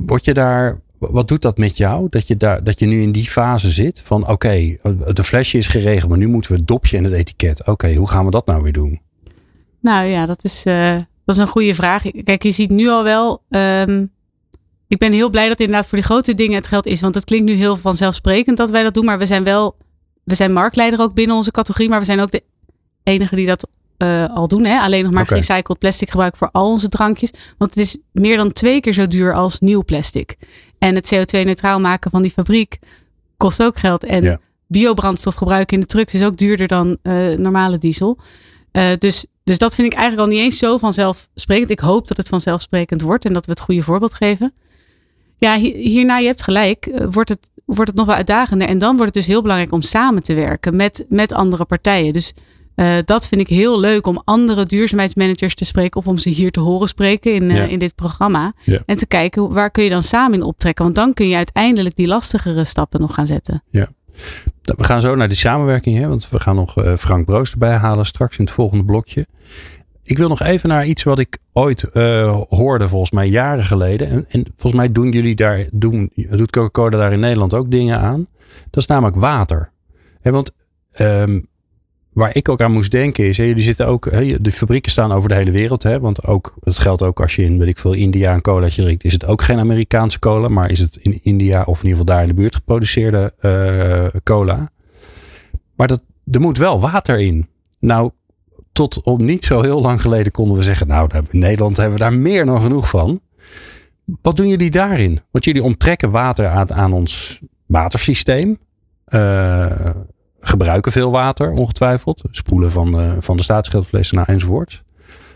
[0.07, 0.85] word je daar.
[0.99, 2.07] Wat doet dat met jou?
[2.11, 4.77] Dat je, daar, dat je nu in die fase zit van oké,
[5.13, 7.67] de flesje is geregeld, maar nu moeten we het dopje en het etiket.
[7.67, 9.01] Oké, hoe gaan we dat nou weer doen?
[9.81, 12.03] Nou ja, dat is, uh, dat is een goede vraag.
[12.25, 13.43] Kijk, je ziet nu al wel.
[13.49, 14.15] Um
[14.89, 17.01] ik ben heel blij dat inderdaad voor die grote dingen het geld is.
[17.01, 19.05] Want het klinkt nu heel vanzelfsprekend dat wij dat doen.
[19.05, 19.77] Maar we zijn wel,
[20.25, 21.89] we zijn marktleider ook binnen onze categorie.
[21.89, 22.43] Maar we zijn ook de
[23.03, 23.69] enige die dat
[24.03, 24.65] uh, al doen.
[24.65, 24.79] Hè?
[24.79, 25.41] Alleen nog maar okay.
[25.41, 27.31] gerecycled plastic gebruiken voor al onze drankjes.
[27.59, 30.37] Want het is meer dan twee keer zo duur als nieuw plastic.
[30.87, 32.79] En het CO2-neutraal maken van die fabriek
[33.37, 34.05] kost ook geld.
[34.05, 34.41] En ja.
[34.67, 38.19] biobrandstof gebruiken in de trucks is ook duurder dan uh, normale diesel.
[38.73, 41.71] Uh, dus, dus dat vind ik eigenlijk al niet eens zo vanzelfsprekend.
[41.71, 44.53] Ik hoop dat het vanzelfsprekend wordt en dat we het goede voorbeeld geven.
[45.39, 48.69] Ja, hierna, je hebt gelijk, eh, wordt het, wordt het nog wel uitdagender.
[48.69, 52.13] En dan wordt het dus heel belangrijk om samen te werken met, met andere partijen.
[52.13, 52.33] Dus
[52.77, 56.51] uh, dat vind ik heel leuk om andere duurzaamheidsmanagers te spreken of om ze hier
[56.51, 58.53] te horen spreken in, uh, in dit programma.
[58.65, 58.83] Ja.
[58.87, 60.85] En te kijken waar kun je dan samen in optrekken.
[60.85, 63.63] Want dan kun je uiteindelijk die lastigere stappen nog gaan zetten.
[63.71, 63.89] Ja.
[64.63, 66.09] We gaan zo naar die samenwerking, hè?
[66.09, 69.27] want we gaan nog uh, Frank Broos erbij halen straks in het volgende blokje.
[70.03, 71.89] Ik wil nog even naar iets wat ik ooit
[72.49, 74.09] hoorde, volgens mij jaren geleden.
[74.09, 77.99] En, en, volgens mij doen jullie daar, doen, doet Coca-Cola daar in Nederland ook dingen
[77.99, 78.27] aan.
[78.71, 79.71] Dat is namelijk water.
[80.21, 80.51] He, want
[81.01, 81.49] um,
[82.17, 85.35] waar ik ook aan moest denken is, jullie zitten ook, de fabrieken staan over de
[85.35, 85.83] hele wereld.
[85.83, 88.83] Hè, want ook, het geldt ook als je in, weet ik veel, India een colaatje
[88.83, 92.01] drinkt, is het ook geen Amerikaanse cola, maar is het in India of in ieder
[92.01, 94.71] geval daar in de buurt geproduceerde uh, cola.
[95.75, 97.49] Maar dat, er moet wel water in.
[97.79, 98.11] Nou,
[98.73, 102.05] tot op niet zo heel lang geleden konden we zeggen, nou, in Nederland hebben we
[102.05, 103.21] daar meer dan genoeg van.
[104.23, 105.21] Wat doen jullie daarin?
[105.31, 108.59] Want jullie onttrekken water aan, ons watersysteem.
[109.09, 109.91] Uh,
[110.49, 112.23] gebruiken veel water, ongetwijfeld.
[112.31, 114.83] Spoelen van, uh, van de staatsgeldvlees naar enzovoort.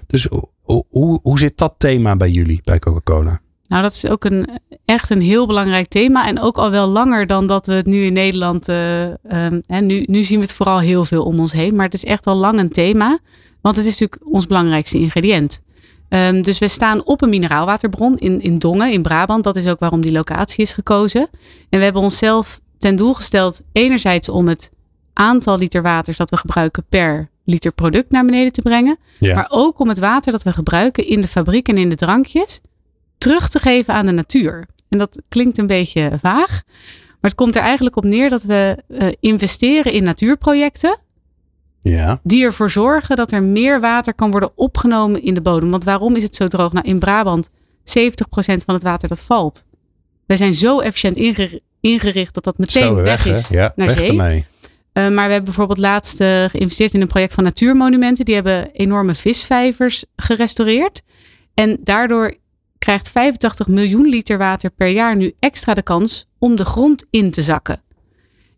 [0.07, 0.27] Dus
[0.63, 3.41] hoe, hoe, hoe zit dat thema bij jullie, bij Coca-Cola?
[3.67, 4.49] Nou, dat is ook een,
[4.85, 6.27] echt een heel belangrijk thema.
[6.29, 8.69] En ook al wel langer dan dat we het nu in Nederland.
[8.69, 11.75] Uh, um, en nu, nu zien we het vooral heel veel om ons heen.
[11.75, 13.19] Maar het is echt al lang een thema.
[13.61, 15.61] Want het is natuurlijk ons belangrijkste ingrediënt.
[16.09, 19.45] Um, dus we staan op een mineraalwaterbron in, in Dongen, in Brabant.
[19.45, 21.31] Dat is ook waarom die locatie is gekozen.
[21.69, 24.71] En we hebben onszelf ten doel gesteld, enerzijds om het
[25.13, 28.99] aantal liter waters dat we gebruiken per liter product naar beneden te brengen.
[29.19, 29.35] Ja.
[29.35, 32.61] Maar ook om het water dat we gebruiken in de fabriek en in de drankjes
[33.19, 34.67] terug te geven aan de natuur.
[34.89, 36.63] En dat klinkt een beetje vaag.
[37.21, 41.01] Maar het komt er eigenlijk op neer dat we uh, investeren in natuurprojecten.
[41.81, 42.21] Ja.
[42.23, 45.71] Die ervoor zorgen dat er meer water kan worden opgenomen in de bodem.
[45.71, 46.73] Want waarom is het zo droog?
[46.73, 47.53] Nou, in Brabant 70%
[48.43, 49.67] van het water dat valt.
[50.27, 51.17] Wij zijn zo efficiënt
[51.81, 54.09] ingericht, dat dat meteen Zo, weg, weg, is ja, naar weg zee.
[54.09, 54.45] ermee.
[54.93, 58.25] Uh, maar we hebben bijvoorbeeld laatst uh, geïnvesteerd in een project van natuurmonumenten.
[58.25, 61.03] Die hebben enorme visvijvers gerestaureerd.
[61.55, 62.35] En daardoor
[62.79, 67.31] krijgt 85 miljoen liter water per jaar nu extra de kans om de grond in
[67.31, 67.83] te zakken.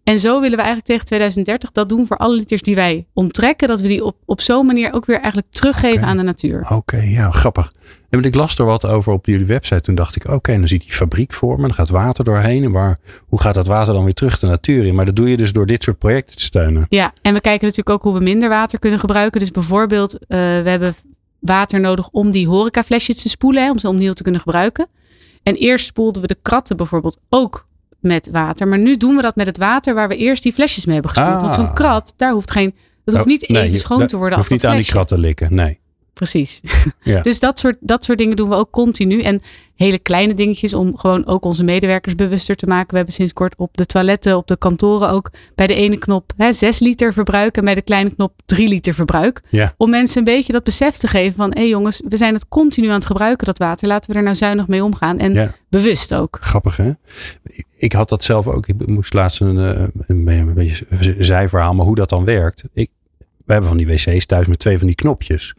[0.04, 3.68] En zo willen we eigenlijk tegen 2030 dat doen voor alle liters die wij onttrekken.
[3.68, 6.60] Dat we die op, op zo'n manier ook weer eigenlijk teruggeven aan de natuur.
[6.60, 7.72] Oké, okay, ja, grappig.
[8.10, 9.80] En ik las er wat over op jullie website.
[9.80, 11.62] Toen dacht ik, oké, okay, dan zie ik die fabriek voor me.
[11.62, 12.70] Dan gaat water doorheen.
[12.70, 14.94] Maar hoe gaat dat water dan weer terug de natuur in?
[14.94, 16.86] Maar dat doe je dus door dit soort projecten te steunen.
[16.88, 19.40] Ja, en we kijken natuurlijk ook hoe we minder water kunnen gebruiken.
[19.40, 20.94] Dus bijvoorbeeld, uh, we hebben
[21.38, 23.62] water nodig om die horecaflesjes te spoelen.
[23.62, 24.86] Hè, om ze opnieuw te kunnen gebruiken.
[25.42, 27.66] En eerst spoelden we de kratten bijvoorbeeld ook
[28.02, 28.68] met water.
[28.68, 31.12] Maar nu doen we dat met het water waar we eerst die flesjes mee hebben
[31.12, 31.36] gespoeld.
[31.36, 31.42] Ah.
[31.42, 32.74] Want zo'n krat, daar hoeft geen...
[33.04, 35.18] Dat hoeft niet Oh, nee, even schoon te worden hoeft dat niet aan die kratten
[35.18, 35.54] likken.
[35.54, 35.80] Nee.
[36.14, 36.60] Precies.
[37.02, 37.20] Ja.
[37.28, 39.20] Dus dat soort, dat soort dingen doen we ook continu.
[39.22, 39.40] En
[39.74, 42.90] hele kleine dingetjes om gewoon ook onze medewerkers bewuster te maken.
[42.90, 46.32] We hebben sinds kort op de toiletten, op de kantoren ook bij de ene knop
[46.36, 49.42] hè, 6 liter verbruik en bij de kleine knop 3 liter verbruik.
[49.48, 49.74] Ja.
[49.76, 52.48] Om mensen een beetje dat besef te geven van hé hey jongens, we zijn het
[52.48, 53.88] continu aan het gebruiken, dat water.
[53.88, 55.18] Laten we er nou zuinig mee omgaan.
[55.18, 55.54] En Ja.
[55.68, 56.38] bewust ook.
[56.40, 56.92] Grappig, hè?
[57.76, 58.66] Ik- had dat zelf ook.
[58.68, 62.62] Ik moest laatst een, eh, een, een beetje een zijverhaal, maar hoe dat dan werkt.
[62.72, 62.90] Ik,
[63.44, 65.54] we hebben van die wc's thuis met twee van die knopjes.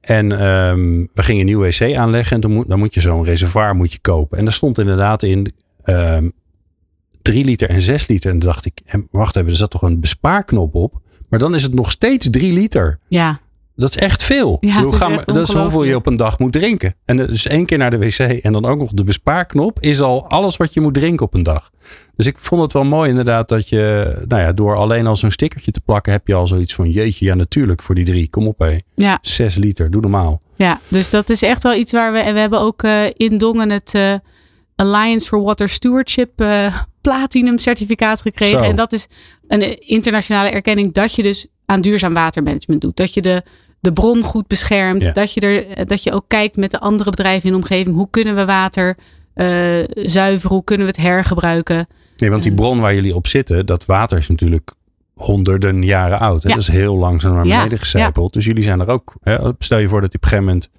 [0.00, 3.24] En ehm, we gingen een nieuw wc aanleggen en dan moet, dan moet je zo'n
[3.24, 4.38] reservoir moet je kopen.
[4.38, 6.28] En daar stond inderdaad in ehm
[7.22, 8.30] 3 liter en 6 liter.
[8.30, 8.80] En toen dacht ik,
[9.10, 11.00] wacht even, er zat toch een bespaarknop op?
[11.28, 12.98] Maar dan is het nog steeds 3 liter.
[13.08, 13.40] Ja,
[13.76, 14.56] Dat is echt veel.
[14.60, 16.94] Ja, Hoe gaan, dat is hoeveel je op een dag moet drinken.
[17.04, 20.28] En dus één keer naar de wc en dan ook nog de bespaarknop is al
[20.28, 21.70] alles wat je moet drinken op een dag.
[22.16, 25.30] Dus ik vond het wel mooi inderdaad dat je, nou ja, door alleen al zo'n
[25.30, 28.30] stickertje te plakken heb je al zoiets van jeetje, ja natuurlijk voor die drie.
[28.30, 28.76] Kom op hé.
[28.94, 29.18] Ja.
[29.20, 30.40] Zes liter, doe normaal.
[30.54, 33.38] Ja, dus dat is echt wel iets waar we, en we hebben ook uh, in
[33.38, 34.14] Dongen het uh,
[34.76, 38.58] Alliance for Water Stewardship uh, Platinum certificaat gekregen.
[38.58, 38.64] Zo.
[38.64, 39.06] En dat is
[39.48, 42.96] een internationale erkenning dat je dus aan duurzaam watermanagement doet.
[42.96, 43.42] Dat je de
[43.86, 45.04] de bron goed beschermt.
[45.04, 45.12] Ja.
[45.12, 47.96] Dat, je er, dat je ook kijkt met de andere bedrijven in de omgeving.
[47.96, 48.96] Hoe kunnen we water
[49.34, 49.46] uh,
[49.94, 50.56] zuiveren?
[50.56, 51.86] Hoe kunnen we het hergebruiken?
[52.16, 54.72] Nee, want die bron waar jullie op zitten, dat water is natuurlijk
[55.14, 56.42] honderden jaren oud.
[56.42, 56.48] Hè?
[56.48, 56.54] Ja.
[56.54, 57.76] Dat is heel langzaam naar beneden ja.
[57.76, 58.32] gecijpeld.
[58.32, 59.14] Dus jullie zijn er ook.
[59.22, 59.52] Hè?
[59.58, 60.70] Stel je voor dat die op een gegeven moment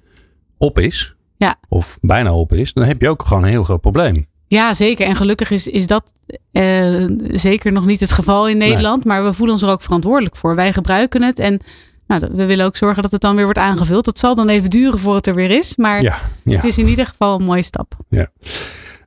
[0.57, 1.15] op is.
[1.37, 1.55] Ja.
[1.69, 2.73] Of bijna op is.
[2.73, 4.25] Dan heb je ook gewoon een heel groot probleem.
[4.47, 5.05] Ja, zeker.
[5.05, 6.13] En gelukkig is, is dat
[6.51, 9.05] uh, zeker nog niet het geval in Nederland.
[9.05, 9.13] Nee.
[9.13, 10.55] Maar we voelen ons er ook verantwoordelijk voor.
[10.55, 11.39] Wij gebruiken het.
[11.39, 11.61] En
[12.07, 14.05] nou, we willen ook zorgen dat het dan weer wordt aangevuld.
[14.05, 15.75] Dat zal dan even duren voor het er weer is.
[15.75, 16.55] Maar ja, ja.
[16.55, 17.93] het is in ieder geval een mooie stap.
[18.09, 18.27] Ja.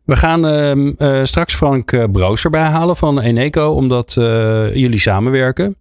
[0.05, 3.71] We gaan uh, uh, straks Frank uh, Broos erbij halen van Eneco.
[3.71, 4.13] Omdat
[4.75, 5.77] jullie samenwerken.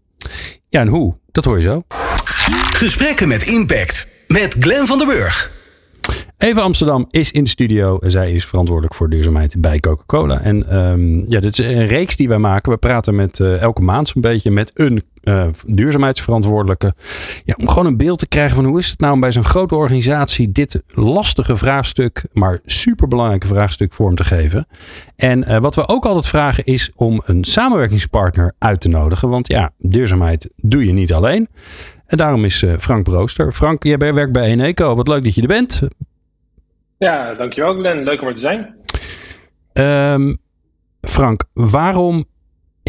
[0.70, 1.16] Ja, en hoe?
[1.32, 1.84] Dat hoor je zo.
[2.74, 4.08] Gesprekken met impact.
[4.28, 5.58] Met Glenn van der Burg.
[6.38, 8.00] Eva Amsterdam is in de studio.
[8.02, 10.42] Zij is verantwoordelijk voor duurzaamheid bij Coca-Cola.
[10.42, 12.72] En um, ja, dit is een reeks die wij maken.
[12.72, 16.94] We praten met uh, elke maand zo'n beetje met een uh, duurzaamheidsverantwoordelijke.
[17.44, 19.44] Ja, om gewoon een beeld te krijgen van hoe is het nou om bij zo'n
[19.44, 24.68] grote organisatie dit lastige vraagstuk, maar superbelangrijke vraagstuk vorm te geven.
[25.16, 29.30] En uh, wat we ook altijd vragen is om een samenwerkingspartner uit te nodigen.
[29.30, 31.48] Want ja, duurzaamheid doe je niet alleen.
[32.06, 33.52] En daarom is uh, Frank Brooster.
[33.52, 34.96] Frank, jij werkt bij Eneco.
[34.96, 35.82] Wat leuk dat je er bent.
[36.98, 38.04] Ja, dankjewel Glenn.
[38.04, 38.76] Leuk om er te zijn.
[40.14, 40.38] Um,
[41.02, 42.26] Frank, waarom...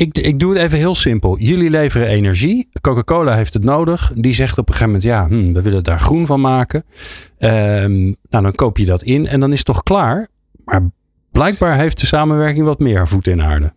[0.00, 1.38] Ik, ik doe het even heel simpel.
[1.38, 2.68] Jullie leveren energie.
[2.80, 4.12] Coca-Cola heeft het nodig.
[4.14, 6.84] Die zegt op een gegeven moment, ja, hm, we willen daar groen van maken.
[7.38, 10.28] Um, nou, dan koop je dat in en dan is het toch klaar.
[10.64, 10.90] Maar
[11.32, 13.72] blijkbaar heeft de samenwerking wat meer voet in aarde.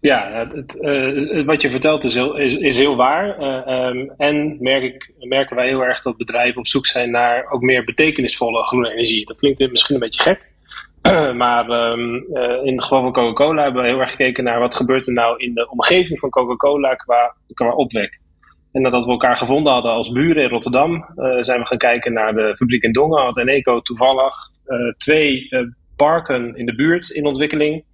[0.00, 3.40] Ja, het, uh, wat je vertelt is heel, is, is heel waar.
[3.40, 7.46] Uh, um, en merk ik, merken wij heel erg dat bedrijven op zoek zijn naar
[7.50, 9.26] ook meer betekenisvolle groene energie.
[9.26, 10.54] Dat klinkt misschien een beetje gek.
[11.44, 14.74] maar um, uh, in het geval van Coca-Cola hebben we heel erg gekeken naar wat
[14.74, 18.20] gebeurt er nou in de omgeving van Coca-Cola qua, qua opwek.
[18.72, 21.06] En nadat we elkaar gevonden hadden als buren in Rotterdam,
[21.40, 23.22] zijn we gaan kijken naar de fabriek in Dongen.
[23.22, 24.34] Had Eneco toevallig
[24.96, 25.48] twee
[25.96, 27.84] parken in de buurt in ontwikkeling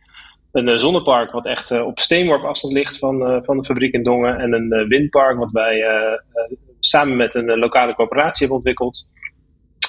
[0.52, 4.38] een zonnepark wat echt op steenworp afstand ligt van, van de fabriek in Dongen.
[4.38, 5.84] En een windpark wat wij
[6.80, 9.10] samen met een lokale coöperatie hebben ontwikkeld.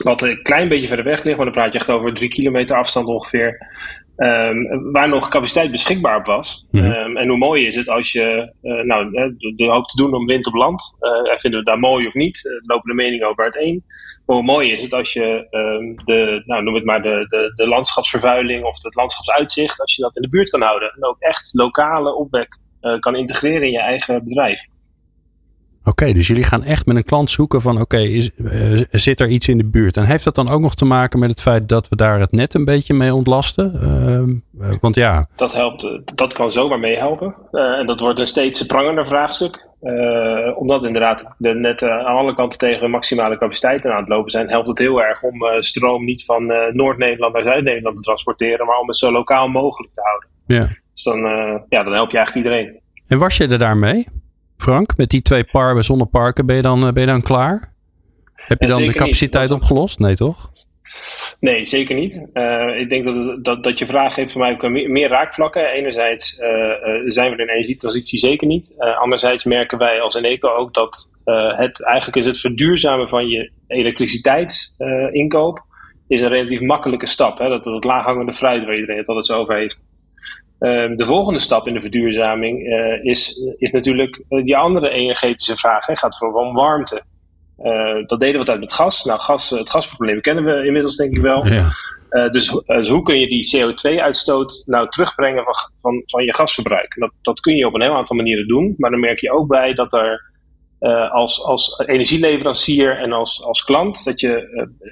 [0.04, 2.78] Wat een klein beetje verder weg ligt, maar dan praat je echt over drie kilometer
[2.78, 3.72] afstand ongeveer.
[4.18, 6.66] Um, waar nog capaciteit beschikbaar op was.
[6.72, 6.92] Mm -hmm.
[6.92, 10.26] um, en hoe mooi is het als je nou, de, de, hoop te doen om
[10.26, 10.96] wind op land.
[11.38, 12.46] vinden we daar mooi of niet?
[12.46, 13.84] Er lopen de meningen over uiteen.
[14.26, 17.54] Maar hoe mooi is het als je um, de, nou, noem het maar de, de,
[17.56, 20.94] de landschapsvervuiling of het landschapsuitzicht, als je dat in de buurt kan houden.
[20.96, 22.58] En ook echt lokale opwek
[23.00, 24.60] kan integreren in je eigen bedrijf.
[25.86, 29.20] Oké, okay, dus jullie gaan echt met een klant zoeken van oké, okay, uh, zit
[29.20, 29.98] er iets in de buurt?
[29.98, 32.32] En heeft dat dan ook nog te maken met het feit dat we daar het
[32.32, 33.80] net een beetje mee ontlasten?
[34.60, 35.28] Uh, want ja.
[35.36, 37.36] Dat helpt, dat kan zomaar meehelpen.
[37.52, 39.68] En dat wordt een steeds prangender vraagstuk.
[40.56, 44.68] Omdat inderdaad de netten aan alle kanten tegen maximale capaciteit aan het lopen zijn, helpt
[44.68, 48.98] het heel erg om stroom niet van Noord-Nederland naar Zuid-Nederland te transporteren, maar om het
[48.98, 50.30] zo lokaal mogelijk te houden.
[50.46, 50.68] Ja.
[50.94, 51.20] Dus dan,
[51.70, 52.80] ja, dan help je eigenlijk iedereen.
[53.08, 54.08] En was je er daarmee,
[54.58, 54.98] Frank?
[54.98, 57.74] Met die twee par zonneparken ben je dan, ben je dan klaar?
[58.36, 60.00] Heb je dan de capaciteit opgelost?
[60.00, 60.52] Nee, toch?
[61.40, 62.22] Nee, zeker niet.
[62.34, 65.72] Uh, ik denk dat, dat, dat je vraag heeft voor mij ook meer, raakvlakken.
[65.72, 68.74] Enerzijds uh, uh, zijn we in de energietransitie zeker niet.
[68.78, 71.18] anderzijds merken wij als Eneco ook dat
[71.58, 75.64] het eigenlijk is het verduurzamen van je elektriciteitsinkoop
[76.08, 77.38] is een relatief makkelijke stap.
[77.38, 77.50] Hè?
[77.50, 79.84] Dat, dat laaghangende fruit waar iedereen het altijd zo over heeft.
[80.64, 82.68] Ehm, de volgende stap in de verduurzaming
[83.02, 85.86] is, is natuurlijk die andere energetische vraag.
[85.86, 87.04] Het gaat voor om warmte.
[87.64, 89.04] Uh, dat deden we altijd met gas.
[89.04, 91.48] Nou, gas, het gasprobleem kennen we inmiddels denk ik wel.
[91.48, 91.72] Ja.
[92.10, 96.96] Uh, dus, dus, hoe kun je die CO2-uitstoot nou terugbrengen van, van, van je gasverbruik?
[97.00, 98.76] Dat, dat kun je op een heel aantal manieren doen.
[98.78, 100.32] Maar dan merk je ook bij dat er
[100.84, 104.30] uh, als, als energieleverancier en als, als klant, dat je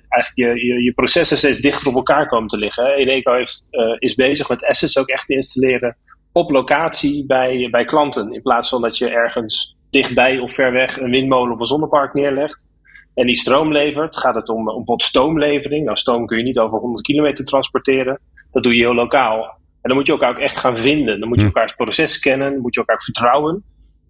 [0.10, 2.86] eigenlijk je, je, je, processen steeds dichter op elkaar komen te liggen.
[2.86, 3.64] Eneco heeft,
[3.98, 5.98] is bezig met assets ook echt te installeren
[6.32, 8.34] op locatie bij, bij klanten.
[8.34, 12.14] In plaats van dat je ergens dichtbij of ver weg een windmolen of een zonnepark
[12.14, 12.70] neerlegt
[13.14, 15.86] en die stroom levert, gaat het om, om bijvoorbeeld stoomlevering.
[15.86, 18.20] Nou, stoom kun je niet over 100 kilometer transporteren.
[18.52, 19.44] Dat doe je heel lokaal.
[19.82, 21.20] En dan moet je elkaar ook echt gaan vinden.
[21.20, 23.64] Dan moet je elkaars proces kennen, dan moet je elkaar vertrouwen.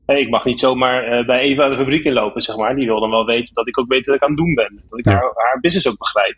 [0.05, 2.75] Ik mag niet zomaar bij Eva de fabriek inlopen, zeg maar.
[2.75, 4.81] Die wil dan wel weten dat ik ook weet ik aan het doen ben.
[4.87, 6.35] Dat ik haar, haar business ook begrijp.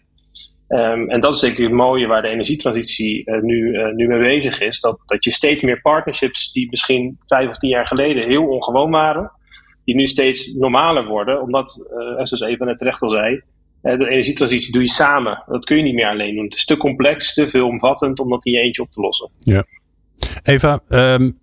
[0.68, 4.20] Ehm, en dat is zeker het mooie waar de energietransitie uh, nu, uh, nu mee
[4.20, 4.80] bezig is.
[4.80, 8.92] Dat, dat je steeds meer partnerships die misschien vijf of tien jaar geleden heel ongewoon
[8.92, 9.32] waren,
[9.86, 11.42] die nu steeds normaler worden.
[11.42, 13.42] Omdat, zoals even net terecht al zei,
[13.82, 15.44] de energietransitie doe je samen.
[15.48, 16.44] Dat kun je niet meer alleen doen.
[16.44, 19.30] Het is te complex, te veelomvattend om dat in je eentje op te lossen.
[19.40, 19.66] Ja.
[20.44, 21.40] Eva, um,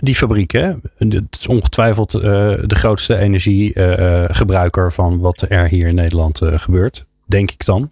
[0.00, 0.72] die fabriek, hè?
[0.98, 7.64] het is ongetwijfeld de grootste energiegebruiker van wat er hier in Nederland gebeurt, denk ik
[7.64, 7.90] dan.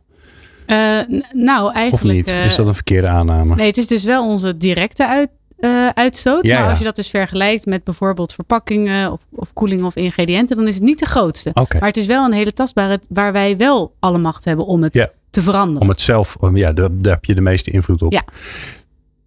[1.33, 1.93] Nou, eigenlijk.
[1.93, 2.31] Of niet?
[2.31, 3.55] Is dat een verkeerde aanname?
[3.55, 5.29] Nee, het is dus wel onze directe uit,
[5.61, 6.47] uh, uitstoot.
[6.47, 10.57] Ja, maar als je dat dus vergelijkt met bijvoorbeeld verpakkingen of, of koeling of ingrediënten,
[10.57, 11.51] dan is het niet de grootste.
[11.55, 11.81] Okay.
[11.81, 14.95] Maar het is wel een hele tastbare waar wij wel alle macht hebben om het
[14.95, 15.11] Ja.
[15.31, 15.81] te veranderen.
[15.83, 18.13] Om het zelf, om- ja, daar, daar heb je de meeste invloed op.
[18.13, 18.25] Ja.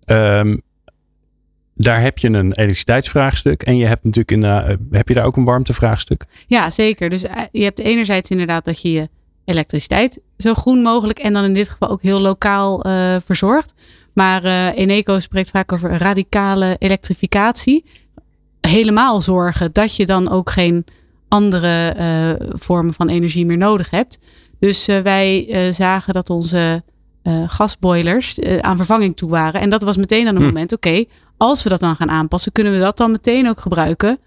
[0.06, 0.58] Ehm,
[1.82, 5.38] daar heb je een elektriciteitsvraagstuk en je hebt natuurlijk in, eh, heb je daar ook
[5.38, 6.26] een warmtevraagstuk?
[6.48, 7.10] Ja, zeker.
[7.10, 9.10] Dus eh, je hebt enerzijds inderdaad dat je je
[9.46, 13.74] elektriciteit zo groen mogelijk en dan in dit geval ook heel lokaal eh, verzorgt.
[14.14, 17.84] Maar Eneco spreekt vaak over radicale elektrificatie.
[18.62, 20.86] Helemaal zorgen dat je dan ook geen
[21.28, 21.96] andere
[22.54, 24.20] vormen van energie meer nodig hebt.
[24.60, 26.84] Dus wij zagen dat onze
[27.48, 29.62] gasboilers aan vervanging toe waren.
[29.62, 30.48] En dat was meteen aan een Hm.
[30.48, 31.06] moment, oké,
[31.40, 34.20] als we dat dan gaan aanpassen, kunnen we dat dan meteen ook gebruiken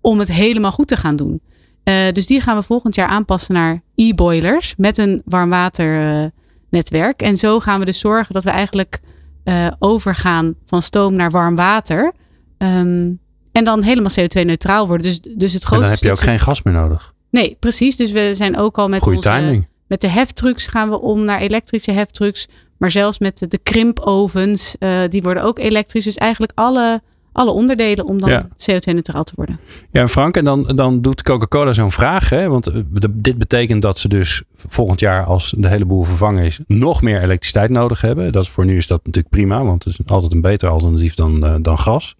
[0.00, 1.40] om het helemaal goed te gaan doen.
[1.84, 7.22] Eh, dus die gaan we volgend jaar aanpassen naar e-boilers met een warmwaternetwerk.
[7.22, 9.00] en zo gaan we dus zorgen dat we eigenlijk
[9.44, 12.12] eh, overgaan van stoom naar warm water.
[12.58, 13.12] Ehm,
[13.52, 15.06] en dan helemaal CO2-neutraal worden.
[15.06, 17.14] Dus, dus het En grootste dan heb je ook geen gas meer nodig.
[17.30, 17.96] Nee, precies.
[17.96, 19.68] Dus we zijn ook al met Goeie onze timing.
[19.86, 22.48] met de heftrucks gaan we om naar elektrische heftrucks.
[22.78, 26.04] Maar zelfs met de, de krimpovens, eh, die worden ook elektrisch.
[26.04, 27.00] Dus eigenlijk alle,
[27.32, 28.48] alle onderdelen om dan Ja.
[28.54, 29.58] CO2-neutraal te worden.
[29.90, 32.28] Ja, en Frank, en dan, dan doet Coca-Cola zo'n vraag.
[32.30, 32.48] Hè?
[32.48, 36.44] Want eh, de- dit betekent dat ze dus volgend jaar, als de hele boel vervangen
[36.44, 38.32] is, nog meer elektriciteit nodig hebben.
[38.32, 41.44] Dat voor nu is dat natuurlijk prima, want het is altijd een beter alternatief dan,
[41.44, 42.16] eh, dan gas.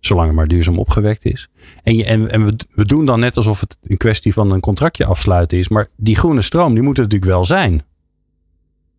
[0.00, 1.48] Zolang het maar duurzaam opgewekt is.
[1.82, 4.60] En, je, en, en we, we doen dan net alsof het een kwestie van een
[4.60, 5.68] contractje afsluiten is.
[5.68, 7.84] Maar die groene stroom, die moet er natuurlijk wel zijn.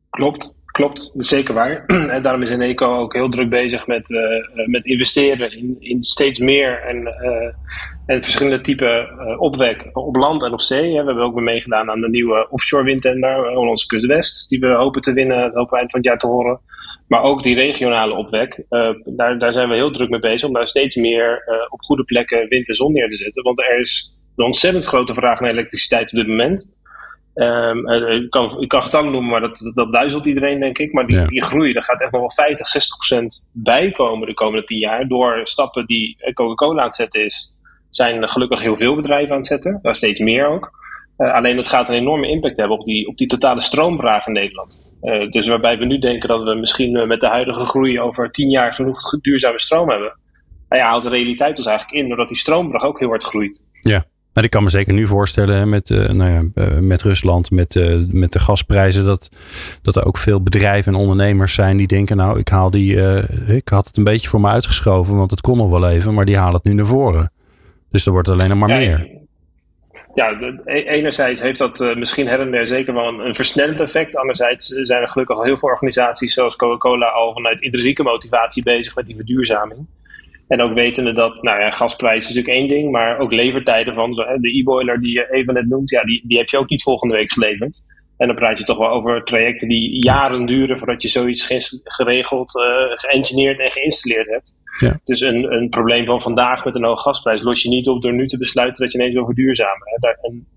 [0.10, 1.12] Klopt, klopt.
[1.13, 1.84] Zeker waar.
[2.16, 6.04] En daarom is Eneco ook heel druk bezig met, eh, eh, met investeren in, in
[6.04, 7.54] steeds meer en, eh,
[8.06, 9.10] en verschillende typen
[9.40, 10.96] opwek op land en op zee.
[10.96, 11.00] hè.
[11.00, 14.68] We hebben ook weer meegedaan aan de nieuwe offshore windtender, Hollandse Kust West, die we
[14.68, 16.60] hopen te winnen, hopen eind van het jaar te horen.
[17.08, 18.66] Maar ook die regionale opwek,
[19.06, 22.48] daar, daar zijn we heel druk mee bezig om daar steeds meer op goede plekken
[22.48, 23.44] wind en zon neer te zetten.
[23.44, 26.70] Want er is een ontzettend grote vraag naar elektriciteit op dit moment.
[27.38, 30.93] Ehm, eh, ik, kan, ik kan getallen noemen, maar dat, dat duizelt iedereen, denk ik.
[30.93, 31.26] Maar die, Ja.
[31.26, 34.78] die groei, daar gaat echt nog wel 50, 60 procent bij komen de komende 10
[34.78, 35.08] jaar.
[35.08, 37.56] Door stappen die Coca-Cola aan het zetten is,
[37.89, 39.80] zijn er gelukkig heel veel bedrijven aan het zetten.
[39.82, 40.71] Daar steeds meer ook.
[41.17, 44.34] Eh, alleen dat gaat een enorme impact hebben op die, op die totale stroomvraag in
[44.34, 44.91] Nederland.
[45.02, 48.50] Eh, dus waarbij we nu denken dat we misschien met de huidige groei over 10
[48.50, 50.19] jaar genoeg duurzame stroom hebben.
[50.69, 53.65] Nou ja, houdt de realiteit dus eigenlijk in, doordat die stroomvraag ook heel hard groeit.
[54.38, 57.76] Nou, ik kan me zeker nu voorstellen met, eh, nou ja, eh, met Rusland, met,
[57.76, 59.30] eh, met de gasprijzen, dat,
[59.82, 62.95] dat er ook veel bedrijven en ondernemers zijn die denken, nou, ik haal die,
[63.47, 66.26] ik had het een beetje voor me uitgeschoven, want het kon nog wel even, maar
[66.26, 67.32] die halen het nu naar voren.
[67.91, 69.10] Dus er wordt alleen nog maar Ja, meer.
[70.13, 74.15] Ja, e- enerzijds heeft dat misschien her en der zeker wel een, een versnellend effect.
[74.15, 78.95] Anderzijds zijn er gelukkig al heel veel organisaties zoals Coca-Cola al vanuit intrinsieke motivatie bezig
[78.95, 79.86] met die verduurzaming.
[80.48, 84.14] En ook wetende dat, nou ja, gasprijs is natuurlijk één ding, maar ook levertijden van
[84.14, 86.84] zo, de e-boiler die je even net noemt, ja, die, die heb je ook niet
[86.84, 87.82] volgende week geleverd.
[88.18, 91.82] En dan praat je toch wel over trajecten die jaren duren voordat je zoiets ge-
[91.84, 94.54] geregeld, eh geëngineerd en geïnstalleerd hebt.
[94.80, 95.00] Ja.
[95.04, 98.14] Dus een, een probleem van vandaag met een hoge gasprijs los je niet op door
[98.14, 99.82] nu te besluiten dat je ineens wil verduurzamen.
[99.84, 99.98] Hè.
[100.00, 100.48] Daar, en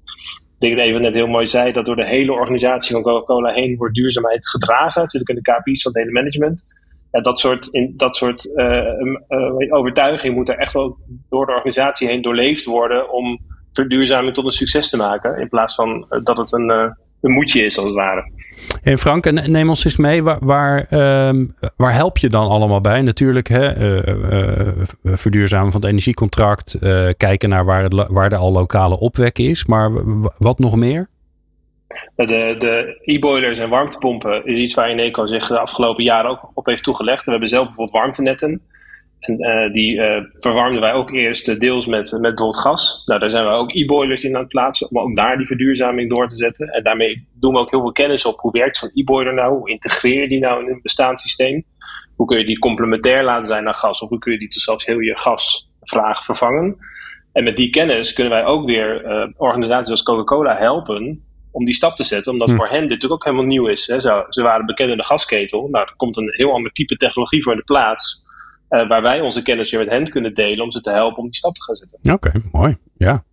[0.59, 3.53] ik denk dat even net heel mooi zei dat door de hele organisatie van Coca-Cola
[3.53, 5.03] heen wordt duurzaamheid gedragen.
[5.03, 6.65] Het zit ook in de KPI's van het hele management.
[7.11, 10.97] Ja, dat soort, in, dat soort eh, eh, overtuiging moet er echt wel
[11.29, 13.41] door de organisatie heen doorleefd worden om
[13.73, 15.41] verduurzaming tot een succes te maken.
[15.41, 16.69] In plaats van eh, dat het een,
[17.21, 18.31] een moedje is, als het ware.
[18.83, 21.47] En Frank, neem ons eens mee, waar, waar, ehm,
[21.77, 23.03] waar help je dan allemaal bij?
[23.03, 23.73] Natuurlijk, hè,
[25.03, 26.79] verduurzamen van het energiecontract,
[27.17, 29.91] kijken naar waar, het, waar er al lokale opwek is, maar
[30.39, 31.09] wat nog meer?
[32.15, 36.67] De, de e-boilers en warmtepompen is iets waar Eneco zich de afgelopen jaren ook op
[36.67, 37.25] heeft toegelegd.
[37.25, 38.63] We hebben zelf bijvoorbeeld warmtenetten.
[39.21, 43.03] En eh, die eh, verwarmden wij ook eerst eh, deels met, met bijvoorbeeld gas.
[43.05, 46.15] Nou, daar zijn we ook e-boilers in aan het plaatsen om ook daar die verduurzaming
[46.15, 46.69] door te zetten.
[46.69, 48.41] En daarmee doen we ook heel veel kennis op.
[48.41, 49.57] Hoe werkt zo'n e-boiler nou?
[49.57, 51.65] Hoe integreer je die nou in een bestaanssysteem?
[52.17, 54.03] Hoe kun je die complementair laten zijn aan gas?
[54.03, 56.77] Of hoe kun je die zelfs heel je gasvraag vervangen?
[57.33, 59.05] En met die kennis kunnen wij ook weer
[59.37, 62.33] organisaties als Coca-Cola helpen om die stap te zetten.
[62.33, 62.57] Omdat hm.
[62.57, 63.87] voor hen dit natuurlijk ook helemaal nieuw is.
[63.87, 64.01] Hè.
[64.01, 65.69] Ze, ze waren bekend in de gasketel.
[65.71, 68.23] Nou, er komt een heel ander type technologie voor in de plaats.
[68.71, 71.25] Uh, waar wij onze kennis weer met hen kunnen delen om ze te helpen om
[71.25, 71.99] die stap te gaan zetten.
[72.13, 72.77] Oké, mooi.
[72.97, 73.25] Ja.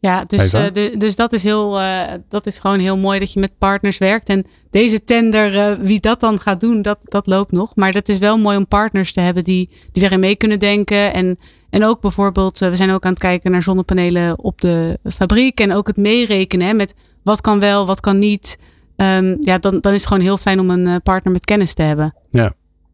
[0.00, 3.32] Ja, dus, uh, de, dus dat is heel, uh, dat is gewoon heel mooi dat
[3.32, 4.28] je met partners werkt.
[4.28, 7.76] En deze tender, wie dat dan gaat doen, dat, dat loopt nog.
[7.76, 11.12] Maar dat is wel mooi om partners te hebben die, die daarin mee kunnen denken.
[11.12, 11.38] En,
[11.70, 15.60] en ook bijvoorbeeld, we zijn ook aan het kijken naar zonnepanelen op de fabriek.
[15.60, 18.58] En ook het meerekenen hè, met wat kan wel, wat kan niet.
[18.96, 21.82] Um, ja, dan, dan is het gewoon heel fijn om een partner met kennis te
[21.82, 22.14] hebben.
[22.30, 22.52] Ja,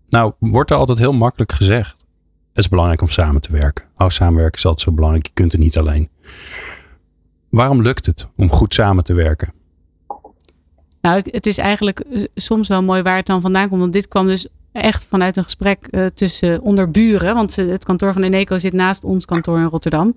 [0.08, 1.96] nou, wordt er altijd heel makkelijk gezegd.
[2.48, 3.84] Het is belangrijk om samen te werken.
[3.96, 5.26] Oh, samenwerken is altijd zo belangrijk.
[5.26, 6.08] Je kunt het niet alleen.
[7.50, 9.52] Waarom lukt het om goed samen te werken?
[11.00, 13.80] Nou, het is eigenlijk eh, soms wel mooi waar het dan vandaan komt.
[13.80, 17.34] Want dit kwam dus echt vanuit een gesprek uh, tussen onder buren.
[17.34, 20.14] Want het kantoor van Eneco zit naast ons kantoor in Rotterdam.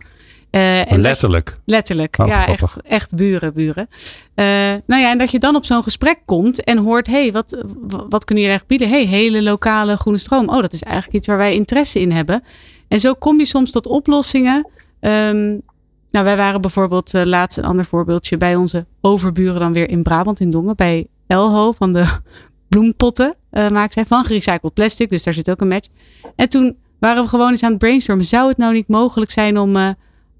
[0.51, 1.59] Uh, en letterlijk.
[1.65, 3.87] letterlijk, oh, ja, echt, echt buren, buren.
[4.35, 4.45] Uh,
[4.85, 7.63] nou ja, en dat je dan op zo'n gesprek komt en hoort: hé, hey, wat,
[8.09, 8.89] wat kunnen jullie eigenlijk bieden?
[8.89, 10.49] hey, hele lokale groene stroom.
[10.49, 12.43] Oh, dat is eigenlijk iets waar wij interesse in hebben.
[12.87, 14.67] En zo kom je soms tot oplossingen.
[14.99, 15.61] Um,
[16.09, 20.03] nou, wij waren bijvoorbeeld uh, laatst een ander voorbeeldje bij onze overburen dan weer in
[20.03, 20.75] Brabant in Dongen.
[20.75, 22.05] Bij Elho van de
[22.69, 25.09] bloempotten uh, maakt zij van gerecycled plastic.
[25.09, 25.87] Dus daar zit ook een match.
[26.35, 28.25] En toen waren we gewoon eens aan het brainstormen.
[28.25, 29.95] Zou het nou niet mogelijk zijn om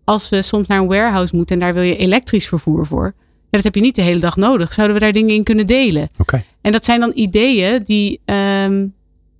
[0.10, 3.14] als we soms naar een warehouse moeten en daar wil je elektrisch vervoer voor.
[3.26, 4.74] Ja, dat heb je niet de hele dag nodig.
[4.74, 6.10] Zouden we daar dingen in kunnen delen?
[6.18, 6.43] Okay.
[6.62, 8.93] En dat zijn dan ideeën die, um,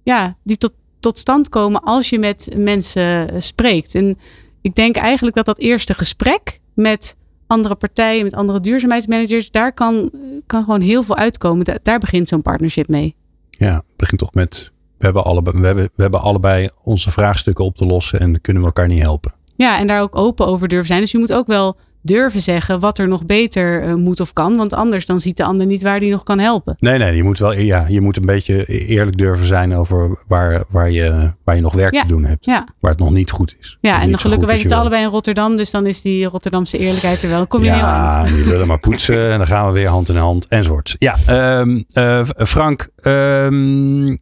[0.04, 3.96] ja, die tot, tot stand komen als je met mensen spreekt.
[3.96, 4.18] En
[4.62, 7.16] ik denk eigenlijk dat dat eerste gesprek met
[7.48, 10.12] andere partijen, met andere duurzaamheidsmanagers, daar kan,
[10.46, 11.80] kan gewoon heel veel uitkomen.
[11.84, 13.16] Daar begint zo'n partnership mee.
[13.50, 14.72] Ja, het begint toch met.
[14.98, 18.62] We hebben, allebei, we, hebben, we hebben allebei onze vraagstukken op te lossen en kunnen
[18.62, 19.38] we elkaar niet helpen.
[19.66, 21.00] Ja, en daar ook open over durven zijn.
[21.00, 24.58] Dus je moet ook wel durven zeggen wat er nog beter uh, moet of kan.
[24.58, 26.76] Want anders dan ziet de ander niet waar die nog kan helpen.
[26.80, 30.64] Nee, nee, je moet wel ja, je moet een beetje eerlijk durven zijn over waar,
[30.70, 32.46] waar, je, waar je nog werk ja, te doen hebt.
[32.46, 32.68] Ja.
[32.80, 33.78] Waar het nog niet goed is.
[33.82, 35.56] Ja, en gelukkig wij zitten allebei in Rotterdam.
[35.56, 37.38] Dus dan is die Rotterdamse eerlijkheid er wel.
[37.38, 38.26] Dan kom je ja, heel aan.
[38.26, 39.32] Ja, die willen maar poetsen.
[39.32, 40.96] en dan gaan we weer hand in hand enzovoort.
[41.00, 41.16] Ja,
[41.60, 42.90] um, uh, Frank.
[43.04, 44.20] Um,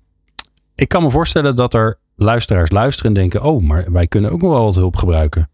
[0.75, 4.41] ik kan me voorstellen dat er luisteraars luisteren en denken: oh, maar wij kunnen ook
[4.41, 5.49] nog wel wat hulp gebruiken.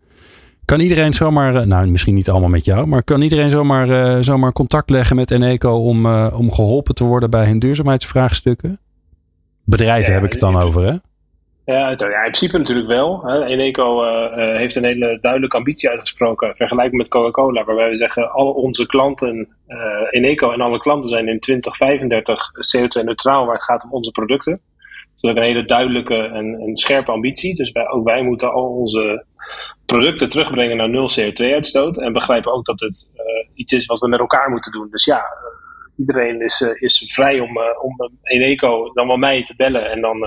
[0.65, 4.17] Kan iedereen zomaar, eh, nou misschien niet allemaal met jou, maar kan iedereen zomaar, uh,
[4.19, 8.79] zomaar contact leggen met Eneco om, uh, om geholpen te worden bij hun duurzaamheidsvraagstukken?
[9.65, 10.95] Bedrijven ja, heb ik het dan over, hè?
[11.65, 13.29] Ja, in principe natuurlijk wel.
[13.45, 18.51] Eneco uh, heeft een hele duidelijke ambitie uitgesproken, vergelijkbaar met Coca-Cola, waarbij we zeggen: al
[18.51, 19.47] onze klanten,
[20.09, 24.59] Eneco en alle klanten zijn in 2035 CO2-neutraal waar het gaat om onze producten.
[25.27, 27.55] Hebben een hele duidelijke en, en scherpe ambitie.
[27.55, 29.25] Dus wij, ook wij moeten al onze
[29.85, 31.97] producten terugbrengen naar nul CO2-uitstoot.
[31.97, 34.87] En begrijpen ook dat het uh, iets is wat we met elkaar moeten doen.
[34.89, 39.55] Dus ja, uh, iedereen is, uh, is vrij om, om Eneco dan wel mij te
[39.55, 39.91] bellen.
[39.91, 40.19] En dan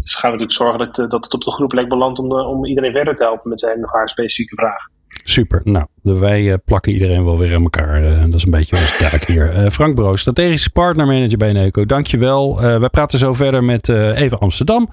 [0.00, 2.66] dus gaan we natuurlijk zorgen dat, dat het op de groep plek belandt om, om
[2.66, 4.88] iedereen verder te helpen met zijn of haar specifieke vraag.
[5.30, 5.60] Super.
[5.64, 8.02] Nou, wij plakken iedereen wel weer aan elkaar.
[8.02, 9.70] dat is een beetje ons taak hier.
[9.70, 11.86] Frank Broos, strategische partnermanager bij Eneco.
[11.86, 12.64] Dankjewel.
[12.64, 14.88] Uh, wij praten zo verder met Eva Amsterdam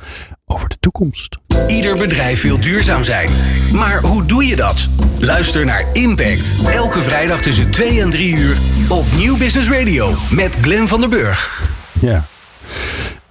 [0.46, 1.38] over de toekomst.
[1.68, 3.30] Ieder bedrijf wil duurzaam zijn.
[3.74, 4.88] Maar hoe doe je dat?
[5.20, 6.56] Luister naar Impact.
[6.72, 8.58] Elke vrijdag tussen 2 en 3 uur
[8.90, 11.62] op Nieuw Business Radio met Glenn van der Burg.
[12.00, 12.26] Ja.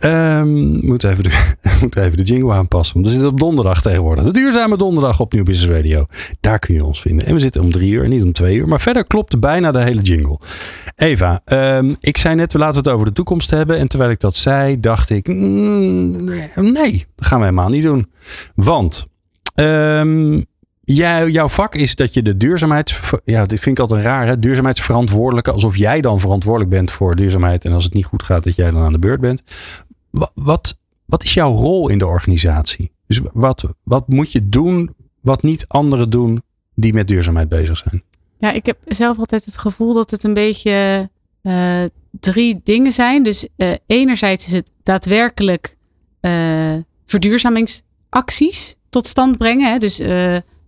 [0.01, 2.94] Um, moet, even de, moet even de jingle aanpassen.
[2.94, 4.24] Want we zitten op donderdag tegenwoordig.
[4.24, 6.07] De duurzame donderdag op Nieuw Business Radio.
[6.40, 7.26] Daar kun je ons vinden.
[7.26, 8.68] En we zitten om drie uur, niet om twee uur.
[8.68, 10.40] Maar verder klopt bijna de hele jingle.
[10.97, 13.78] Eva, um, ik zei net, we laten het over de toekomst hebben.
[13.78, 16.24] En terwijl ik dat zei, dacht ik, mm,
[16.55, 18.11] nee, dat gaan we helemaal niet doen.
[18.55, 19.07] Want
[19.55, 20.44] um,
[20.89, 23.01] Jij, jouw vak is dat je de duurzaamheids...
[23.24, 24.39] Ja, dit vind ik altijd raar, hè?
[24.39, 25.51] Duurzaamheidsverantwoordelijke.
[25.51, 27.64] Alsof jij dan verantwoordelijk bent voor duurzaamheid.
[27.64, 29.43] En als het niet goed gaat, dat jij dan aan de beurt bent.
[30.34, 32.91] Wat, wat is jouw rol in de organisatie?
[33.07, 36.43] Dus wat, wat moet je doen wat niet anderen doen
[36.74, 38.03] die met duurzaamheid bezig zijn?
[38.39, 41.09] Ja, ik heb zelf altijd het gevoel dat het een beetje
[41.43, 41.82] uh,
[42.20, 43.22] drie dingen zijn.
[43.22, 45.76] Dus uh, enerzijds is het daadwerkelijk
[46.20, 46.32] uh,
[47.07, 49.72] verduurzamingsacties tot stand brengen.
[49.72, 49.78] Hè?
[49.78, 50.01] Dus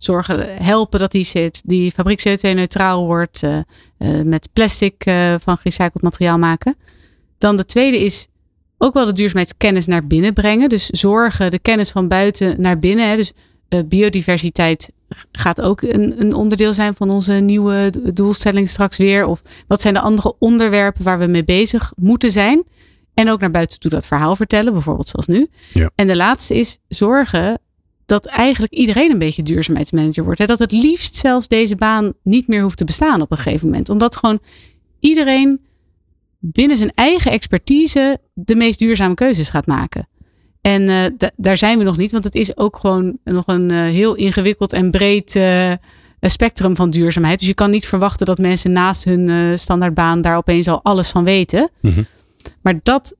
[0.03, 3.57] zorgen, helpen dat die, die fabriek CO2-neutraal wordt, uh,
[3.99, 6.75] uh, met plastic uh, van gerecycled materiaal maken.
[7.37, 8.27] Dan de tweede is
[8.77, 10.69] ook wel de duurzaamheidskennis naar binnen brengen.
[10.69, 13.09] Dus zorgen de kennis van buiten naar binnen.
[13.09, 13.15] Hè.
[13.15, 13.33] Dus
[13.85, 14.91] biodiversiteit
[15.31, 19.25] gaat ook een, een, onderdeel zijn van onze nieuwe doelstelling straks weer.
[19.25, 22.63] Of wat zijn de andere onderwerpen waar we mee bezig moeten zijn?
[23.13, 25.47] En ook naar buiten toe dat verhaal vertellen, bijvoorbeeld zoals nu.
[25.69, 25.89] Ja.
[25.95, 27.59] En de laatste is zorgen
[28.09, 30.39] dat eigenlijk iedereen een beetje duurzaamheidsmanager wordt.
[30.39, 30.45] Hè?
[30.45, 33.89] Dat het liefst zelfs deze baan niet meer hoeft te bestaan op een gegeven moment.
[33.89, 34.39] Omdat gewoon
[34.99, 35.61] iedereen
[36.39, 40.07] binnen zijn eigen expertise de meest duurzame keuzes gaat maken.
[40.61, 41.05] En uh,
[41.35, 44.73] daar zijn we nog niet, want het is ook gewoon nog een uh, heel ingewikkeld
[44.73, 45.73] en breed uh,
[46.19, 47.39] spectrum van duurzaamheid.
[47.39, 51.23] Dus je kan niet verwachten dat mensen naast hun standaardbaan daar opeens al alles van
[51.23, 51.69] weten.
[51.81, 52.05] Mm -hmm.
[52.61, 53.15] Maar dat,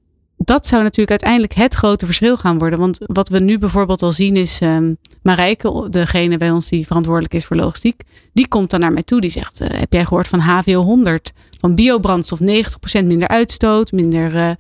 [0.46, 2.80] dat zou natuurlijk uiteindelijk het grote verschil gaan worden.
[2.80, 7.34] Want wat we nu bijvoorbeeld al zien is um, Marijke, degene bij ons die verantwoordelijk
[7.34, 8.02] is voor logistiek,
[8.34, 9.22] die komt dan naar mij toe.
[9.22, 11.32] Die zegt: Heb jij gehoord van HVO 100?
[11.60, 12.44] Van biobrandstof 90%
[12.92, 14.58] minder uitstoot, minder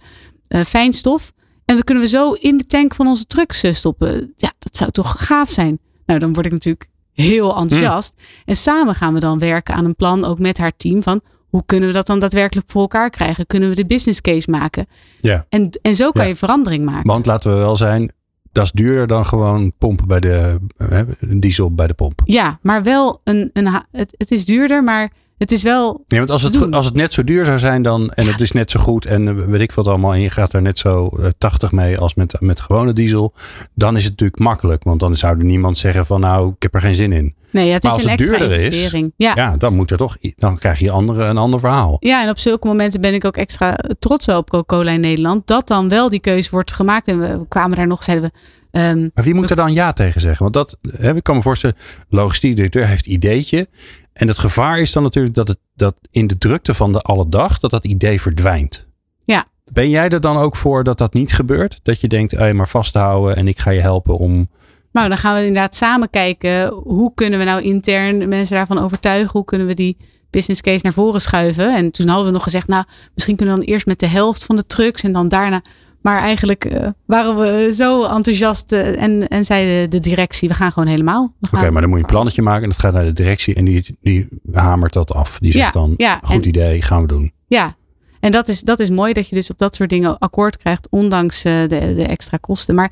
[0.47, 1.31] fijnstof.
[1.65, 4.33] En dan kunnen we zo in de tank van onze trucks stoppen.
[4.35, 5.79] Ja, dat zou toch gaaf zijn.
[6.05, 8.13] Nou, dan word ik natuurlijk heel enthousiast.
[8.17, 8.23] Mm.
[8.45, 11.63] En samen gaan we dan werken aan een plan, ook met haar team, van hoe
[11.65, 13.47] kunnen we dat dan daadwerkelijk voor elkaar krijgen?
[13.47, 14.85] Kunnen we de business case maken?
[15.17, 15.45] Ja.
[15.49, 16.29] En, en zo kan ja.
[16.29, 17.07] je verandering maken.
[17.07, 18.11] Want laten we wel zijn,
[18.51, 22.21] dat is duurder dan gewoon pompen bij de hè, diesel bij de pomp.
[22.23, 26.03] Ja, maar wel een, een het, het is duurder, maar het is wel.
[26.07, 28.07] Nee, want als het, als het net zo duur zou zijn dan.
[28.07, 29.05] En het is net zo goed.
[29.05, 30.13] En weet ik wat allemaal.
[30.13, 33.33] En je gaat er net zo uh, 80 mee als met, met gewone diesel.
[33.73, 34.83] Dan is het natuurlijk makkelijk.
[34.83, 37.35] Want dan zou er niemand zeggen van nou, ik heb er geen zin in.
[37.51, 39.05] Nee, ja, het maar is als een het extra duurder investering.
[39.05, 39.25] is.
[39.25, 39.31] ja.
[39.35, 40.17] Ja, dan moet er toch.
[40.37, 41.97] Dan krijg je andere, een ander verhaal.
[41.99, 45.47] Ja, en op zulke momenten ben ik ook extra trots wel op Coca-Cola in Nederland.
[45.47, 47.07] Dat dan wel die keuze wordt gemaakt.
[47.07, 48.39] En we kwamen daar nog, zeiden we.
[48.71, 50.51] Um, maar wie moet er dan ja tegen zeggen?
[50.51, 51.75] Want dat, hè, ik kan me voorstellen,
[52.09, 53.67] logistiek directeur heeft ideetje.
[54.13, 57.29] En het gevaar is dan natuurlijk dat, het, dat in de drukte van de alle
[57.29, 58.87] dag, dat dat idee verdwijnt.
[59.23, 59.45] Ja.
[59.71, 61.79] Ben jij er dan ook voor dat dat niet gebeurt?
[61.83, 64.49] Dat je denkt, hey, maar vasthouden en ik ga je helpen om...
[64.91, 66.67] Nou, dan gaan we inderdaad samen kijken.
[66.73, 69.31] Hoe kunnen we nou intern mensen daarvan overtuigen?
[69.31, 69.97] Hoe kunnen we die
[70.29, 71.75] business case naar voren schuiven?
[71.75, 74.45] En toen hadden we nog gezegd, nou, misschien kunnen we dan eerst met de helft
[74.45, 75.61] van de trucks en dan daarna...
[76.01, 80.71] Maar eigenlijk uh, waren we zo enthousiast uh, en, en zei de, directie, we gaan
[80.71, 81.33] gewoon helemaal.
[81.41, 83.55] Oké, okay, maar dan moet je een plannetje maken en dat gaat naar de directie
[83.55, 85.39] en die, die hamert dat af.
[85.39, 87.31] Die zegt ja, dan, ja, goed en, idee, gaan we doen.
[87.47, 87.75] Ja,
[88.19, 90.87] en dat is, dat is mooi dat je dus op dat soort dingen akkoord krijgt,
[90.89, 92.75] ondanks uh, de, de extra kosten.
[92.75, 92.91] Maar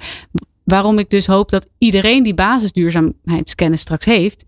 [0.64, 4.46] waarom ik dus hoop dat iedereen die basisduurzaamheidskennis straks heeft,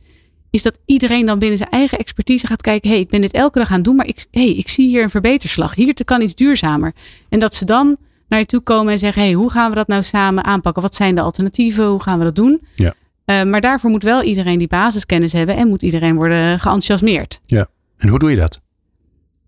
[0.50, 3.60] is dat iedereen dan binnen zijn eigen expertise gaat kijken, hey, ik ben dit elke
[3.60, 5.76] dag aan het doen, maar ik, hey, ik zie hier een verbeterslag.
[5.76, 6.94] Hier kan iets duurzamer.
[7.30, 7.98] En dat ze dan
[8.30, 10.82] naar je toe komen en zeggen: hey, hoe gaan we dat nou samen aanpakken?
[10.82, 11.88] Wat zijn de alternatieven?
[11.88, 12.62] Hoe gaan we dat doen?
[12.76, 12.94] Ja.
[13.26, 17.40] Uh, maar daarvoor moet wel iedereen die basiskennis hebben en moet iedereen worden geenthousiasmeerd.
[17.46, 17.68] Ja.
[17.98, 18.62] En hoe doe je dat?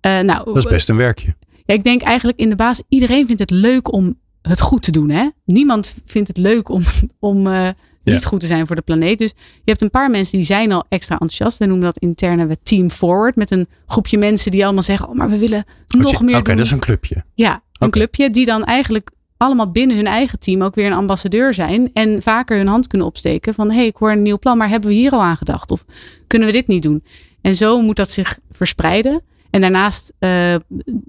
[0.05, 1.35] Uh, nou, dat is best een werkje.
[1.65, 4.91] Ja, ik denk eigenlijk in de basis, iedereen vindt het leuk om het goed te
[4.91, 5.09] doen.
[5.09, 5.29] Hè?
[5.45, 6.83] Niemand vindt het leuk om,
[7.19, 7.69] om uh,
[8.03, 8.27] niet ja.
[8.27, 9.17] goed te zijn voor de planeet.
[9.17, 11.57] Dus je hebt een paar mensen die zijn al extra enthousiast.
[11.57, 13.35] We noemen dat interne we Team Forward.
[13.35, 16.43] Met een groepje mensen die allemaal zeggen: Oh, maar we willen nog je, meer Oké,
[16.43, 16.55] doen.
[16.55, 17.23] dat is een clubje.
[17.35, 21.53] Ja, een clubje die dan eigenlijk allemaal binnen hun eigen team ook weer een ambassadeur
[21.53, 21.89] zijn.
[21.93, 24.69] En vaker hun hand kunnen opsteken van hé, hey, ik hoor een nieuw plan, maar
[24.69, 25.71] hebben we hier al aan gedacht?
[25.71, 25.85] Of
[26.27, 27.03] kunnen we dit niet doen?
[27.41, 29.21] En zo moet dat zich verspreiden.
[29.49, 30.55] En daarnaast uh,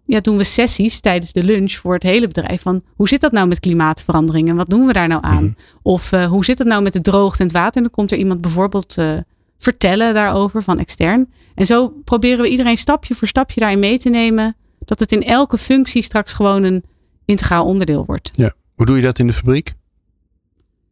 [0.07, 2.62] ja, doen we sessies tijdens de lunch voor het hele bedrijf.
[2.62, 5.45] Van hoe zit dat nou met klimaatverandering en wat doen we daar nou aan?
[5.45, 5.53] Mhm.
[5.83, 7.77] Of uh, hoe zit het nou met de droogte en het water?
[7.77, 9.11] En dan komt er iemand bijvoorbeeld uh,
[9.59, 11.31] vertellen daarover van extern.
[11.55, 14.57] En zo proberen we iedereen stapje voor stapje daarin mee te nemen.
[14.85, 16.85] Dat het in elke functie straks gewoon een
[17.24, 18.30] integraal onderdeel wordt.
[18.33, 18.53] Ja.
[18.74, 19.74] Hoe doe je dat in de fabriek?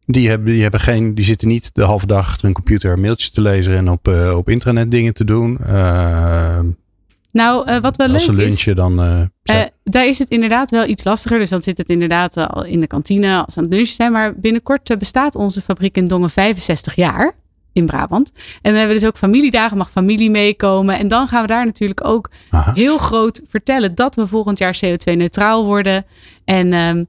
[0.05, 3.29] Die hebben, die hebben geen, die zitten niet de halve dag achter een computer mailtjes
[3.29, 5.57] te lezen en op, uh, op intranet dingen te doen.
[5.65, 6.59] Uh,
[7.31, 8.77] nou, uh, wat wel leuk als ze lunchen, is.
[8.77, 9.29] dan.
[9.83, 11.37] Daar is het inderdaad wel iets lastiger.
[11.37, 14.11] Dus dan zit het inderdaad al in de kantine als ze aan het lunchen zijn.
[14.11, 17.35] Maar binnenkort bestaat onze fabriek in Dongen 65 jaar
[17.73, 18.31] in Brabant.
[18.35, 20.97] En dan hebben we dus ook familiedagen, mag familie meekomen.
[20.97, 22.73] En dan gaan we daar natuurlijk ook Aha.
[22.73, 26.05] heel groot vertellen dat we volgend jaar CO2-neutraal worden.
[26.45, 27.05] En um,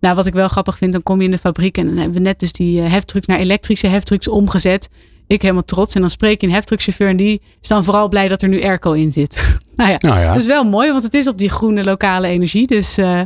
[0.00, 2.14] nou, wat ik wel grappig vind, dan kom je in de fabriek en dan hebben
[2.14, 4.88] we net dus die uh, heftrucks naar elektrische heftrucks omgezet.
[5.26, 5.94] Ik helemaal trots.
[5.94, 8.62] En dan spreek je een heftruckchauffeur en die is dan vooral blij dat er nu
[8.62, 9.34] airco in zit.
[9.76, 10.32] nou ja, Nou ja.
[10.32, 12.66] dat is wel mooi, want het is op die groene lokale energie.
[12.66, 13.20] Dus uh,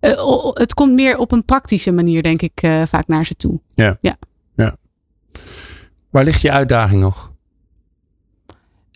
[0.00, 3.60] uh, het komt meer op een praktische manier, denk ik, uh, vaak naar ze toe.
[3.74, 3.98] Ja.
[6.10, 7.32] Waar ligt je uitdaging nog?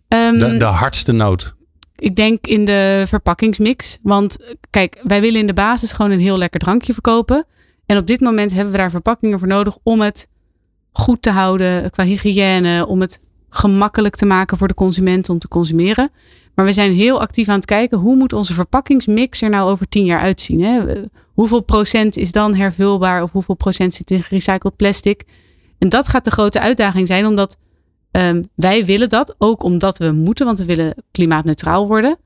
[0.08, 1.54] Um, de, de hardste nood.
[1.96, 3.98] Ik denk in de verpakkingsmix.
[4.02, 7.46] Want kijk, wij willen in de basis gewoon een heel lekker drankje verkopen.
[7.86, 10.28] En op dit moment hebben we daar verpakkingen voor nodig om het
[10.92, 12.86] goed te houden qua hygiëne.
[12.86, 16.10] Om het gemakkelijk te maken voor de consument om te consumeren.
[16.54, 19.88] Maar we zijn heel actief aan het kijken hoe moet onze verpakkingsmix er nou over
[19.88, 20.62] tien jaar uitzien.
[20.62, 20.80] Hè?
[21.34, 25.24] Hoeveel procent is dan hervulbaar of hoeveel procent zit in gerecycled plastic?
[25.80, 27.56] En dat gaat de grote uitdaging zijn, omdat
[28.12, 32.18] um, wij willen dat ook omdat we moeten, want we willen klimaatneutraal worden.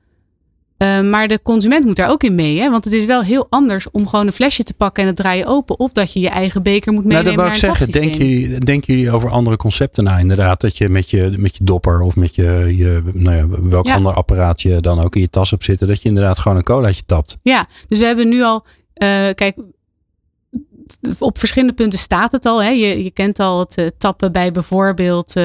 [0.77, 2.59] Uh, maar de consument moet daar ook in mee.
[2.59, 2.69] Hè?
[2.69, 5.45] Want het is wel heel anders om gewoon een flesje te pakken en het draaien
[5.45, 5.79] open.
[5.79, 7.35] Of dat je je eigen beker moet meenemen.
[7.35, 8.01] Nou, dat wou ik zeggen.
[8.01, 10.17] Denken jullie, denken jullie over andere concepten na?
[10.17, 13.89] Inderdaad, dat je met je, met je dopper of met je, je nou ja, welk
[13.89, 15.87] ander apparaat je dan ook in je tas hebt zitten.
[15.87, 17.37] Dat je inderdaad gewoon een colaatje tapt.
[17.41, 18.65] Ja, dus we hebben nu al.
[19.03, 19.55] Uh, kijk,
[21.19, 22.63] op verschillende punten staat het al.
[22.63, 22.69] Hè?
[22.69, 25.35] Je, je kent al het uh, tappen bij bijvoorbeeld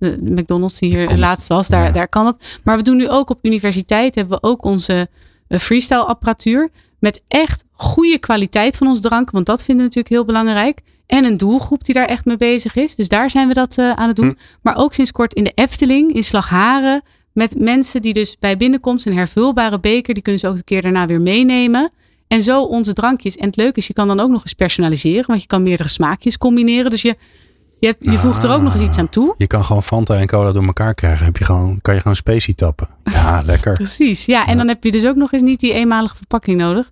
[0.00, 2.60] de McDonald's die hier laatst was, daar, daar kan het.
[2.64, 5.08] Maar we doen nu ook op universiteit, hebben we ook onze
[5.48, 6.70] eh, freestyle apparatuur.
[6.98, 9.30] Met echt goede kwaliteit van ons drank.
[9.30, 10.80] Want dat vinden we natuurlijk heel belangrijk.
[11.06, 12.94] En een doelgroep die daar echt mee bezig is.
[12.94, 14.28] Dus daar zijn we dat aan het doen.
[14.28, 14.34] Hm.
[14.62, 17.02] Maar ook sinds kort in de Efteling, in Slagharen.
[17.32, 20.14] Met mensen die dus bij binnenkomst een hervulbare beker.
[20.14, 21.90] Die kunnen ze ook een keer daarna weer meenemen.
[22.30, 23.36] En zo onze drankjes.
[23.36, 25.26] En het leuke is, je kan dan ook nog eens personaliseren.
[25.26, 26.90] Want je kan meerdere smaakjes combineren.
[26.90, 27.16] Dus je
[27.80, 29.34] je, hebt, je voegt er ook nog eens iets aan toe.
[29.36, 31.24] Je kan gewoon Fanta en cola door elkaar krijgen.
[31.24, 32.88] Heb je gewoon, kan je gewoon specie tappen.
[33.04, 33.72] Ja, lekker.
[33.74, 34.24] Precies.
[34.24, 36.90] Ja, en dan heb je dus ook nog eens niet die eenmalige verpakking nodig.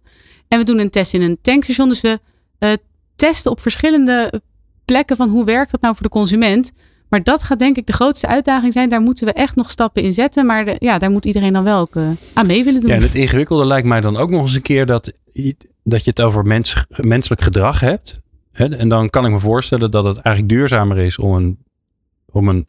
[0.48, 1.88] En we doen een test in een tankstation.
[1.88, 2.20] Dus we
[2.58, 2.70] uh,
[3.16, 4.42] testen op verschillende
[4.84, 6.72] plekken van hoe werkt dat nou voor de consument.
[7.08, 8.88] Maar dat gaat denk ik de grootste uitdaging zijn.
[8.88, 10.46] Daar moeten we echt nog stappen in zetten.
[10.46, 12.90] Maar ja, daar moet iedereen dan wel ook uh, aan mee willen doen.
[12.90, 15.12] Ja, en het ingewikkelde lijkt mij dan ook nog eens een keer dat,
[15.82, 18.20] dat je het over mens, menselijk gedrag hebt.
[18.52, 21.58] En dan kan ik me voorstellen dat het eigenlijk duurzamer is om een,
[22.26, 22.66] om een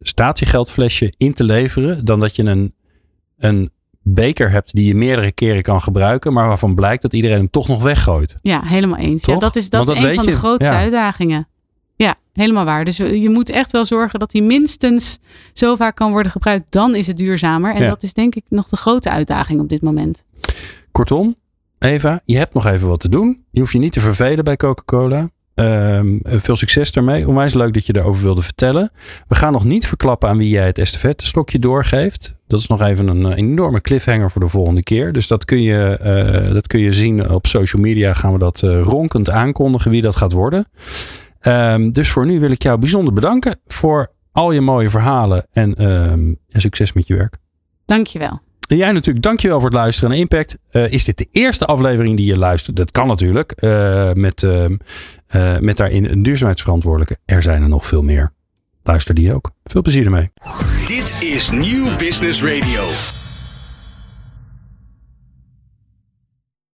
[0.00, 2.04] statiegeldflesje in te leveren.
[2.04, 2.74] Dan dat je een,
[3.36, 3.70] een
[4.02, 6.32] beker hebt die je meerdere keren kan gebruiken.
[6.32, 8.36] Maar waarvan blijkt dat iedereen hem toch nog weggooit.
[8.42, 9.24] Ja, helemaal eens.
[9.24, 11.48] Ja, dat is, dat is een van de grootste uitdagingen.
[12.02, 12.84] Ja, helemaal waar.
[12.84, 15.18] Dus je moet echt wel zorgen dat die minstens
[15.52, 16.72] zo vaak kan worden gebruikt.
[16.72, 17.74] Dan is het duurzamer.
[17.74, 20.26] En dat is denk ik nog de grote uitdaging op dit moment.
[20.92, 21.36] Kortom,
[21.78, 23.44] Eva, je hebt nog even wat te doen.
[23.50, 25.30] Je hoeft je niet te vervelen bij Coca-Cola.
[25.54, 27.28] Ehm, veel succes daarmee.
[27.28, 28.90] Onwijs leuk dat je erover wilde vertellen.
[29.28, 32.34] We gaan nog niet verklappen aan wie jij het estafette stokje doorgeeft.
[32.46, 35.12] Dat is nog even een, eh, enorme cliffhanger voor de volgende keer.
[35.12, 35.98] Dus dat kun je,
[36.46, 38.14] uh, dat kun je zien op social media.
[38.14, 40.66] Gaan we dat uh, ronkend aankondigen wie dat gaat worden.
[41.42, 45.46] Um, dus voor nu wil ik jou bijzonder bedanken voor al je mooie verhalen.
[45.52, 47.36] En um, succes met je werk.
[47.84, 48.40] Dankjewel.
[48.68, 50.58] En jij natuurlijk, dankjewel voor het luisteren naar Impact.
[50.72, 52.76] Uh, is dit de eerste aflevering die je luistert?
[52.76, 53.52] Dat kan natuurlijk.
[53.60, 54.64] Uh, met, uh,
[55.58, 57.16] met daarin een duurzaamheidsverantwoordelijke.
[57.24, 58.32] Er zijn er nog veel meer.
[58.82, 59.50] Luister die ook.
[59.64, 60.30] Veel plezier ermee.
[60.84, 63.19] Dit is Nieuw Business Radio.